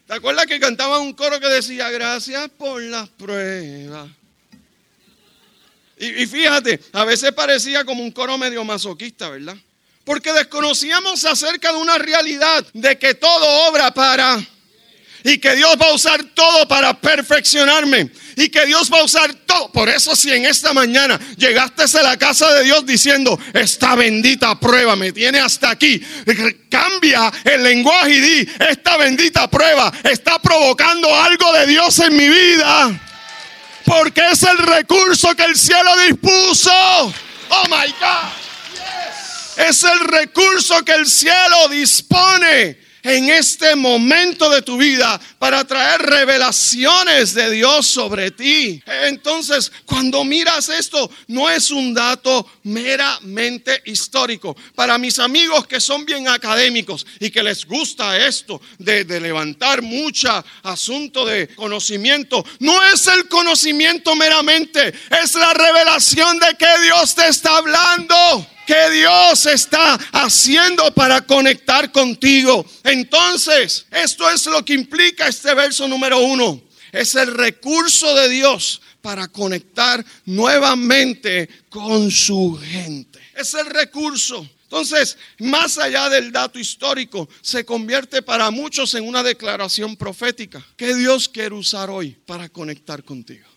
¿Te 0.06 0.14
acuerdas 0.14 0.46
que 0.46 0.58
cantaban 0.58 1.02
un 1.02 1.12
coro 1.12 1.38
que 1.38 1.46
decía, 1.46 1.88
gracias 1.90 2.48
por 2.58 2.82
las 2.82 3.08
pruebas? 3.10 4.08
Y 5.96 6.26
fíjate, 6.26 6.80
a 6.92 7.04
veces 7.04 7.30
parecía 7.32 7.84
como 7.84 8.02
un 8.02 8.10
coro 8.10 8.36
medio 8.36 8.64
masoquista, 8.64 9.28
¿verdad? 9.28 9.54
Porque 10.02 10.32
desconocíamos 10.32 11.24
acerca 11.24 11.72
de 11.72 11.78
una 11.78 11.98
realidad 11.98 12.66
de 12.72 12.98
que 12.98 13.14
todo 13.14 13.68
obra 13.68 13.92
para 13.92 14.44
y 15.24 15.38
que 15.38 15.54
Dios 15.56 15.76
va 15.80 15.86
a 15.86 15.94
usar 15.94 16.22
todo 16.34 16.66
para 16.66 16.98
perfeccionarme 17.00 18.10
y 18.36 18.48
que 18.48 18.66
Dios 18.66 18.90
va 18.92 19.00
a 19.00 19.04
usar 19.04 19.34
todo. 19.46 19.70
Por 19.72 19.88
eso 19.88 20.16
si 20.16 20.32
en 20.32 20.46
esta 20.46 20.72
mañana 20.72 21.18
llegaste 21.36 21.98
a 21.98 22.02
la 22.02 22.16
casa 22.16 22.52
de 22.54 22.64
Dios 22.64 22.86
diciendo, 22.86 23.38
esta 23.52 23.94
bendita 23.94 24.58
prueba 24.58 24.96
me 24.96 25.12
tiene 25.12 25.38
hasta 25.40 25.70
aquí, 25.70 26.00
cambia 26.68 27.32
el 27.44 27.62
lenguaje 27.62 28.10
y 28.10 28.20
di, 28.20 28.48
esta 28.68 28.96
bendita 28.96 29.48
prueba 29.48 29.92
está 30.04 30.38
provocando 30.38 31.14
algo 31.14 31.52
de 31.52 31.66
Dios 31.66 31.98
en 31.98 32.16
mi 32.16 32.28
vida. 32.28 33.00
Porque 33.84 34.22
es 34.30 34.42
el 34.42 34.58
recurso 34.58 35.34
que 35.34 35.44
el 35.44 35.56
cielo 35.56 35.90
dispuso. 36.06 36.70
Oh 36.72 37.64
my 37.68 37.92
God. 37.98 39.66
Es 39.68 39.82
el 39.84 40.00
recurso 40.00 40.84
que 40.84 40.92
el 40.92 41.06
cielo 41.06 41.68
dispone 41.68 42.89
en 43.02 43.30
este 43.30 43.74
momento 43.76 44.50
de 44.50 44.62
tu 44.62 44.76
vida 44.76 45.20
para 45.38 45.64
traer 45.64 46.02
revelaciones 46.02 47.34
de 47.34 47.50
Dios 47.50 47.86
sobre 47.86 48.30
ti. 48.30 48.82
Entonces, 49.04 49.72
cuando 49.86 50.24
miras 50.24 50.68
esto, 50.68 51.10
no 51.28 51.48
es 51.48 51.70
un 51.70 51.94
dato 51.94 52.46
meramente 52.64 53.82
histórico. 53.86 54.56
Para 54.74 54.98
mis 54.98 55.18
amigos 55.18 55.66
que 55.66 55.80
son 55.80 56.04
bien 56.04 56.28
académicos 56.28 57.06
y 57.18 57.30
que 57.30 57.42
les 57.42 57.64
gusta 57.64 58.18
esto 58.18 58.60
de, 58.78 59.04
levantar 59.20 59.82
mucha 59.82 60.44
asunto 60.62 61.26
de 61.26 61.48
conocimiento, 61.54 62.44
no 62.60 62.82
es 62.84 63.06
el 63.06 63.28
conocimiento 63.28 64.14
meramente, 64.16 64.94
es 65.22 65.34
la 65.34 65.52
revelación 65.52 66.38
de 66.38 66.56
que 66.56 66.82
Dios 66.82 67.14
te 67.14 67.28
está 67.28 67.56
hablando 67.56 68.46
que 68.70 68.90
Dios 68.92 69.46
está 69.46 69.94
haciendo 70.12 70.94
para 70.94 71.22
conectar 71.22 71.90
contigo. 71.90 72.64
Entonces, 72.84 73.84
esto 73.90 74.30
es 74.30 74.46
lo 74.46 74.64
que 74.64 74.74
implica 74.74 75.26
este 75.26 75.52
verso 75.54 75.88
número 75.88 76.20
uno. 76.20 76.62
Es 76.92 77.16
el 77.16 77.34
recurso 77.34 78.14
de 78.14 78.28
Dios 78.28 78.80
para 79.02 79.26
conectar 79.26 80.04
nuevamente 80.24 81.48
con 81.68 82.12
su 82.12 82.60
gente. 82.62 83.18
Es 83.34 83.54
el 83.54 83.66
recurso. 83.66 84.48
Entonces, 84.62 85.18
más 85.40 85.76
allá 85.76 86.08
del 86.08 86.30
dato 86.30 86.60
histórico, 86.60 87.28
se 87.40 87.64
convierte 87.64 88.22
para 88.22 88.52
muchos 88.52 88.94
en 88.94 89.08
una 89.08 89.24
declaración 89.24 89.96
profética 89.96 90.64
que 90.76 90.94
Dios 90.94 91.28
quiere 91.28 91.56
usar 91.56 91.90
hoy 91.90 92.16
para 92.24 92.48
conectar 92.48 93.02
contigo. 93.02 93.48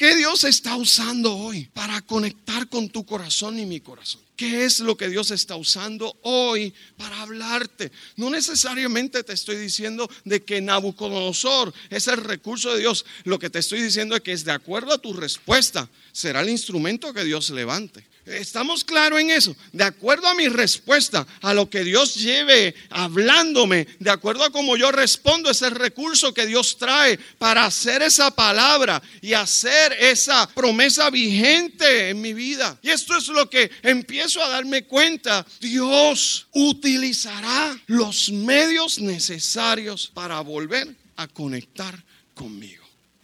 ¿Qué 0.00 0.16
Dios 0.16 0.44
está 0.44 0.76
usando 0.76 1.36
hoy 1.36 1.68
para 1.74 2.00
conectar 2.00 2.66
con 2.70 2.88
tu 2.88 3.04
corazón 3.04 3.58
y 3.58 3.66
mi 3.66 3.80
corazón? 3.80 4.22
¿Qué 4.34 4.64
es 4.64 4.80
lo 4.80 4.96
que 4.96 5.10
Dios 5.10 5.30
está 5.30 5.56
usando 5.56 6.16
hoy 6.22 6.72
para 6.96 7.20
hablarte? 7.20 7.92
No 8.16 8.30
necesariamente 8.30 9.22
te 9.22 9.34
estoy 9.34 9.56
diciendo 9.56 10.10
de 10.24 10.42
que 10.42 10.62
Nabucodonosor 10.62 11.74
es 11.90 12.08
el 12.08 12.16
recurso 12.16 12.72
de 12.72 12.80
Dios. 12.80 13.04
Lo 13.24 13.38
que 13.38 13.50
te 13.50 13.58
estoy 13.58 13.82
diciendo 13.82 14.16
es 14.16 14.22
que 14.22 14.32
es 14.32 14.42
de 14.46 14.52
acuerdo 14.52 14.94
a 14.94 15.02
tu 15.02 15.12
respuesta, 15.12 15.86
será 16.12 16.40
el 16.40 16.48
instrumento 16.48 17.12
que 17.12 17.24
Dios 17.24 17.50
levante. 17.50 18.02
¿Estamos 18.26 18.84
claros 18.84 19.18
en 19.18 19.30
eso? 19.30 19.56
De 19.72 19.82
acuerdo 19.82 20.28
a 20.28 20.34
mi 20.34 20.48
respuesta, 20.48 21.26
a 21.40 21.54
lo 21.54 21.70
que 21.70 21.82
Dios 21.82 22.14
lleve 22.14 22.74
hablándome, 22.90 23.88
de 23.98 24.10
acuerdo 24.10 24.44
a 24.44 24.50
cómo 24.50 24.76
yo 24.76 24.92
respondo, 24.92 25.50
es 25.50 25.62
el 25.62 25.72
recurso 25.72 26.34
que 26.34 26.46
Dios 26.46 26.76
trae 26.78 27.18
para 27.38 27.64
hacer 27.64 28.02
esa 28.02 28.30
palabra 28.30 29.02
y 29.22 29.32
hacer 29.32 29.94
esa 29.98 30.48
promesa 30.48 31.08
vigente 31.10 32.10
en 32.10 32.20
mi 32.20 32.34
vida. 32.34 32.78
Y 32.82 32.90
esto 32.90 33.16
es 33.16 33.28
lo 33.28 33.48
que 33.48 33.70
empiezo 33.82 34.42
a 34.42 34.48
darme 34.48 34.84
cuenta. 34.84 35.46
Dios 35.60 36.46
utilizará 36.52 37.76
los 37.86 38.30
medios 38.30 38.98
necesarios 38.98 40.10
para 40.12 40.40
volver 40.40 40.88
a 41.16 41.26
conectar 41.26 41.98
conmigo. 42.34 42.79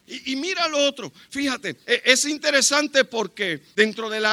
Y, 0.06 0.36
mira 0.36 0.68
lo 0.68 0.78
otro, 0.78 1.12
fíjate, 1.30 1.76
e, 1.84 2.02
es 2.04 2.24
interesante 2.26 3.04
porque 3.04 3.60
dentro 3.74 4.08
del 4.08 4.24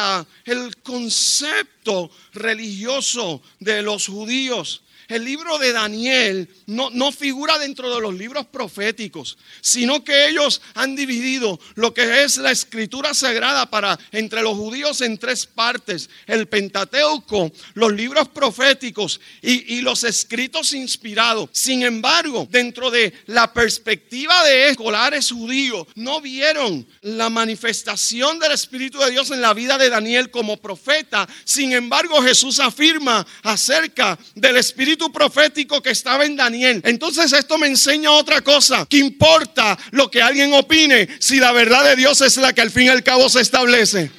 el 0.46 0.78
concepto 0.78 2.12
religioso 2.34 3.42
de 3.60 3.82
los 3.82 4.08
judíos, 4.08 4.83
el 5.08 5.26
libro 5.26 5.58
de 5.58 5.74
Daniel 5.74 6.50
no, 6.68 6.90
no, 6.90 7.12
figura 7.12 7.58
dentro 7.58 7.94
de 7.94 8.02
los 8.02 8.14
libros 8.14 8.46
proféticos, 8.46 9.38
sino 9.62 10.04
que 10.04 10.30
ellos 10.30 10.62
han 10.76 10.96
dividido 10.96 11.60
lo 11.76 11.94
que 11.94 12.24
es 12.24 12.38
la 12.38 12.52
escritura 12.52 13.14
sagrada 13.14 13.70
para 13.70 14.00
entre 14.12 14.42
los 14.42 14.56
judíos 14.56 15.02
en 15.02 15.18
tres 15.18 15.46
partes: 15.46 16.10
el 16.28 16.48
Pentateuco, 16.48 17.52
los 17.74 17.94
libros 17.94 18.30
proféticos 18.30 19.20
y, 19.42 19.76
y 19.76 19.82
los 19.82 20.04
escritos 20.04 20.74
inspirados. 20.74 21.50
Sin 21.52 21.84
embargo, 21.84 22.48
dentro 22.50 22.90
de 22.90 23.14
la 23.26 23.52
perspectiva 23.52 24.44
de 24.46 24.70
escolares 24.70 25.32
judíos, 25.32 25.88
no 25.96 26.22
vieron 26.22 26.88
la 27.02 27.30
manifestación 27.30 28.40
del 28.40 28.54
Espíritu 28.54 29.00
de 29.00 29.12
Dios 29.12 29.32
en 29.32 29.42
la 29.42 29.54
vida 29.54 29.78
de 29.78 29.90
Daniel 29.90 30.32
como 30.32 30.58
profeta. 30.58 31.28
Sin 31.44 31.74
embargo, 31.74 32.22
Jesús 32.22 32.60
afirma 32.60 33.26
acerca 33.42 34.18
del 34.36 34.58
Espíritu 34.58 34.93
profético 35.12 35.82
que 35.82 35.92
estaba 35.92 36.26
en 36.26 36.36
Daniel. 36.36 36.82
Entonces 36.86 37.32
esto 37.34 37.58
me 37.58 37.68
enseña 37.68 38.12
otra 38.12 38.42
cosa. 38.42 38.86
¿Qué 38.90 38.98
importa 38.98 39.78
lo 39.92 40.10
que 40.10 40.22
alguien 40.22 40.54
opine 40.54 41.08
si 41.20 41.38
la 41.40 41.52
verdad 41.52 41.84
de 41.84 41.96
Dios 41.96 42.22
es 42.22 42.38
la 42.38 42.54
que 42.54 42.62
al 42.62 42.72
fin 42.72 42.84
y 42.84 42.90
al 42.90 43.04
cabo 43.04 43.30
se 43.30 43.42
establece? 43.42 44.12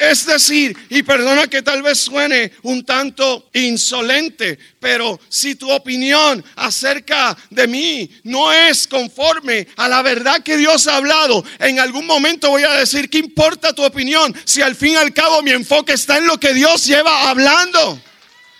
Es 0.00 0.26
decir, 0.26 0.76
y 0.90 1.02
perdona 1.02 1.46
que 1.46 1.62
tal 1.62 1.82
vez 1.82 1.98
suene 1.98 2.52
un 2.62 2.84
tanto 2.84 3.48
insolente, 3.54 4.58
pero 4.80 5.18
si 5.28 5.54
tu 5.54 5.70
opinión 5.70 6.44
acerca 6.56 7.36
de 7.50 7.66
mí 7.66 8.10
no 8.24 8.52
es 8.52 8.86
conforme 8.86 9.66
a 9.76 9.88
la 9.88 10.02
verdad 10.02 10.42
que 10.42 10.56
Dios 10.56 10.86
ha 10.88 10.96
hablado, 10.96 11.44
en 11.58 11.80
algún 11.80 12.06
momento 12.06 12.50
voy 12.50 12.64
a 12.64 12.72
decir, 12.72 13.08
¿qué 13.08 13.18
importa 13.18 13.72
tu 13.72 13.84
opinión 13.84 14.34
si 14.44 14.60
al 14.60 14.76
fin 14.76 14.92
y 14.92 14.96
al 14.96 15.14
cabo 15.14 15.42
mi 15.42 15.52
enfoque 15.52 15.94
está 15.94 16.18
en 16.18 16.26
lo 16.26 16.38
que 16.38 16.52
Dios 16.52 16.84
lleva 16.84 17.30
hablando? 17.30 18.00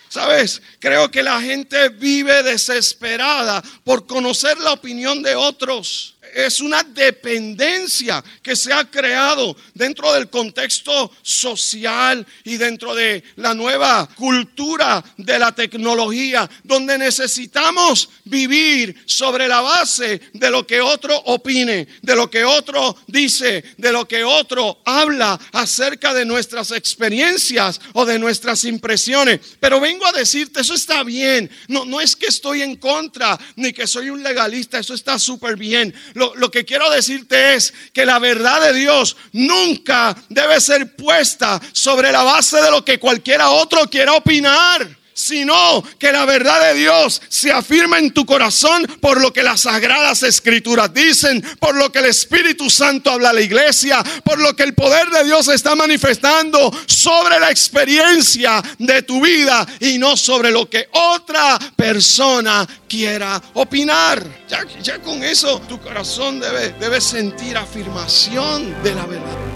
¿Sabes? 0.09 0.61
Creo 0.79 1.09
que 1.11 1.21
la 1.21 1.39
gente 1.39 1.89
vive 1.89 2.41
desesperada 2.43 3.61
por 3.83 4.07
conocer 4.07 4.57
la 4.57 4.73
opinión 4.73 5.21
de 5.21 5.35
otros. 5.35 6.15
Es 6.33 6.61
una 6.61 6.83
dependencia 6.83 8.23
que 8.41 8.55
se 8.55 8.73
ha 8.73 8.89
creado 8.89 9.55
dentro 9.73 10.13
del 10.13 10.29
contexto 10.29 11.11
social 11.21 12.25
y 12.43 12.57
dentro 12.57 12.95
de 12.95 13.23
la 13.37 13.53
nueva 13.53 14.07
cultura 14.15 15.03
de 15.17 15.39
la 15.39 15.53
tecnología, 15.53 16.49
donde 16.63 16.97
necesitamos 16.97 18.09
vivir 18.25 18.95
sobre 19.05 19.47
la 19.47 19.61
base 19.61 20.21
de 20.33 20.49
lo 20.49 20.65
que 20.65 20.81
otro 20.81 21.17
opine, 21.25 21.87
de 22.01 22.15
lo 22.15 22.29
que 22.29 22.43
otro 22.43 22.97
dice, 23.07 23.63
de 23.77 23.91
lo 23.91 24.07
que 24.07 24.23
otro 24.23 24.81
habla 24.85 25.39
acerca 25.51 26.13
de 26.13 26.25
nuestras 26.25 26.71
experiencias 26.71 27.79
o 27.93 28.05
de 28.05 28.19
nuestras 28.19 28.63
impresiones. 28.65 29.39
Pero 29.59 29.79
vengo 29.79 30.05
a 30.05 30.11
decirte, 30.11 30.61
eso 30.61 30.73
está 30.73 31.03
bien. 31.03 31.49
No, 31.67 31.85
no 31.85 32.01
es 32.01 32.15
que 32.15 32.27
estoy 32.27 32.61
en 32.61 32.75
contra 32.75 33.39
ni 33.55 33.73
que 33.73 33.87
soy 33.87 34.09
un 34.09 34.23
legalista, 34.23 34.79
eso 34.79 34.93
está 34.93 35.19
súper 35.19 35.55
bien. 35.55 35.93
Lo, 36.19 36.51
que 36.51 36.65
quiero 36.65 36.89
decirte 36.91 37.55
es 37.55 37.73
que 37.93 38.05
la 38.05 38.19
verdad 38.19 38.61
de 38.61 38.73
Dios 38.73 39.15
nunca 39.31 40.15
debe 40.29 40.59
ser 40.59 40.95
puesta 40.95 41.59
sobre 41.71 42.11
la 42.11 42.23
base 42.23 42.61
de 42.61 42.69
lo 42.69 42.83
que 42.83 42.99
cualquiera 42.99 43.49
otro 43.49 43.89
quiera 43.89 44.13
opinar 44.13 44.98
sino 45.19 45.83
que 45.99 46.13
la 46.13 46.23
verdad 46.23 46.61
de 46.69 46.79
Dios 46.79 47.21
se 47.27 47.51
afirma 47.51 47.99
en 47.99 48.11
tu 48.11 48.25
corazón 48.25 48.87
por 49.01 49.19
lo 49.19 49.33
que 49.33 49.43
las 49.43 49.61
sagradas 49.61 50.23
escrituras 50.23 50.93
dicen, 50.93 51.41
por 51.59 51.75
lo 51.75 51.91
que 51.91 51.99
el 51.99 52.05
Espíritu 52.05 52.69
Santo 52.69 53.11
habla 53.11 53.31
a 53.31 53.33
la 53.33 53.41
iglesia, 53.41 54.01
por 54.23 54.39
lo 54.39 54.55
que 54.55 54.63
el 54.63 54.73
poder 54.73 55.09
de 55.09 55.25
Dios 55.25 55.49
está 55.49 55.75
manifestando 55.75 56.71
sobre 56.85 57.37
la 57.37 57.51
experiencia 57.51 58.63
de 58.77 59.01
tu 59.01 59.21
vida 59.21 59.67
y 59.81 59.97
no 59.97 60.15
sobre 60.15 60.51
lo 60.51 60.69
que 60.69 60.87
otra 60.93 61.59
persona 61.75 62.65
quiera 62.87 63.41
opinar. 63.55 64.25
Ya, 64.47 64.99
con 64.99 65.21
eso 65.21 65.59
tu 65.67 65.81
corazón 65.81 66.39
debe, 66.39 66.75
debe 66.79 67.01
sentir 67.01 67.57
afirmación 67.57 68.81
de 68.83 68.95
la 68.95 69.05
verdad. 69.05 69.48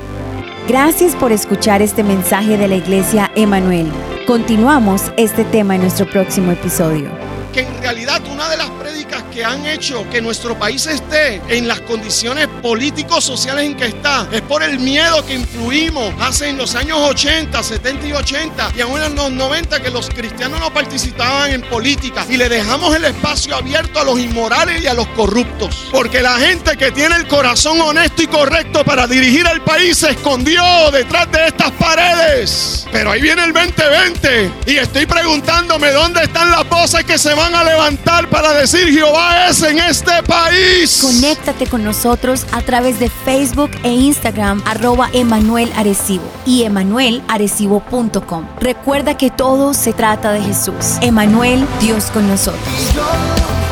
Gracias 0.67 1.13
por 1.17 1.33
escuchar 1.33 1.81
este 1.81 2.03
mensaje 2.03 2.57
de 2.57 2.69
la 2.69 2.75
iglesia 2.75 3.29
Emanuel. 3.35 3.91
Continuamos 4.25 5.11
este 5.17 5.43
tema 5.43 5.75
en 5.75 5.81
nuestro 5.81 6.09
próximo 6.09 6.53
episodio. 6.53 7.09
que 7.51 7.61
en 7.61 7.81
realidad 7.81 8.21
una 8.31 8.49
de 8.49 8.57
las 8.57 8.69
prédicas 8.71 9.21
que 9.33 9.43
han 9.43 9.65
hecho 9.65 10.07
que 10.11 10.21
nuestro 10.21 10.57
país 10.57 10.85
esté 10.85 11.41
en 11.47 11.67
las 11.67 11.81
condiciones 11.81 12.47
políticos 12.61 13.23
sociales 13.23 13.65
en 13.65 13.75
que 13.75 13.85
está 13.85 14.27
es 14.31 14.41
por 14.41 14.61
el 14.61 14.79
miedo 14.79 15.25
que 15.25 15.33
influimos 15.33 16.13
hace 16.19 16.49
en 16.49 16.57
los 16.57 16.75
años 16.75 16.99
80, 16.99 17.63
70 17.63 18.07
y 18.07 18.13
80 18.13 18.71
y 18.75 18.81
aún 18.81 19.01
en 19.01 19.15
los 19.15 19.31
90 19.31 19.81
que 19.81 19.89
los 19.89 20.09
cristianos 20.09 20.59
no 20.59 20.71
participaban 20.71 21.51
en 21.51 21.61
política 21.61 22.25
y 22.29 22.37
le 22.37 22.47
dejamos 22.47 22.95
el 22.95 23.05
espacio 23.05 23.55
abierto 23.55 23.99
a 23.99 24.03
los 24.03 24.19
inmorales 24.19 24.83
y 24.83 24.87
a 24.87 24.93
los 24.93 25.07
corruptos. 25.07 25.87
Porque 25.91 26.21
la 26.21 26.37
gente 26.37 26.77
que 26.77 26.91
tiene 26.91 27.15
el 27.15 27.27
corazón 27.27 27.81
honesto 27.81 28.21
y 28.21 28.27
correcto 28.27 28.83
para 28.83 29.07
dirigir 29.07 29.47
el 29.51 29.61
país 29.61 29.97
se 29.97 30.11
escondió 30.11 30.63
detrás 30.91 31.31
de 31.31 31.47
estas 31.47 31.71
paredes. 31.71 32.85
Pero 32.91 33.11
ahí 33.11 33.21
viene 33.21 33.43
el 33.45 33.53
2020 33.53 34.51
y 34.67 34.77
estoy 34.77 35.07
preguntándome 35.07 35.91
dónde 35.91 36.23
están 36.23 36.51
las 36.51 36.67
voces 36.69 37.03
que 37.03 37.17
se 37.17 37.33
van 37.33 37.55
a 37.55 37.63
levantar 37.63 38.29
para 38.29 38.53
decir 38.53 38.91
Jehová 38.91 39.22
es 39.49 39.61
en 39.61 39.79
este 39.79 40.23
país. 40.23 40.99
Conéctate 41.01 41.67
con 41.67 41.83
nosotros 41.83 42.45
a 42.51 42.61
través 42.61 42.99
de 42.99 43.09
Facebook 43.09 43.71
e 43.83 43.91
Instagram 43.91 44.61
arroba 44.65 45.09
Emanuel 45.13 45.71
Arecibo 45.75 46.23
y 46.45 46.63
emanuelarecibo.com. 46.63 48.47
Recuerda 48.59 49.17
que 49.17 49.29
todo 49.29 49.73
se 49.73 49.93
trata 49.93 50.31
de 50.31 50.41
Jesús. 50.41 50.97
Emanuel, 51.01 51.65
Dios 51.79 52.05
con 52.11 52.27
nosotros. 52.27 53.62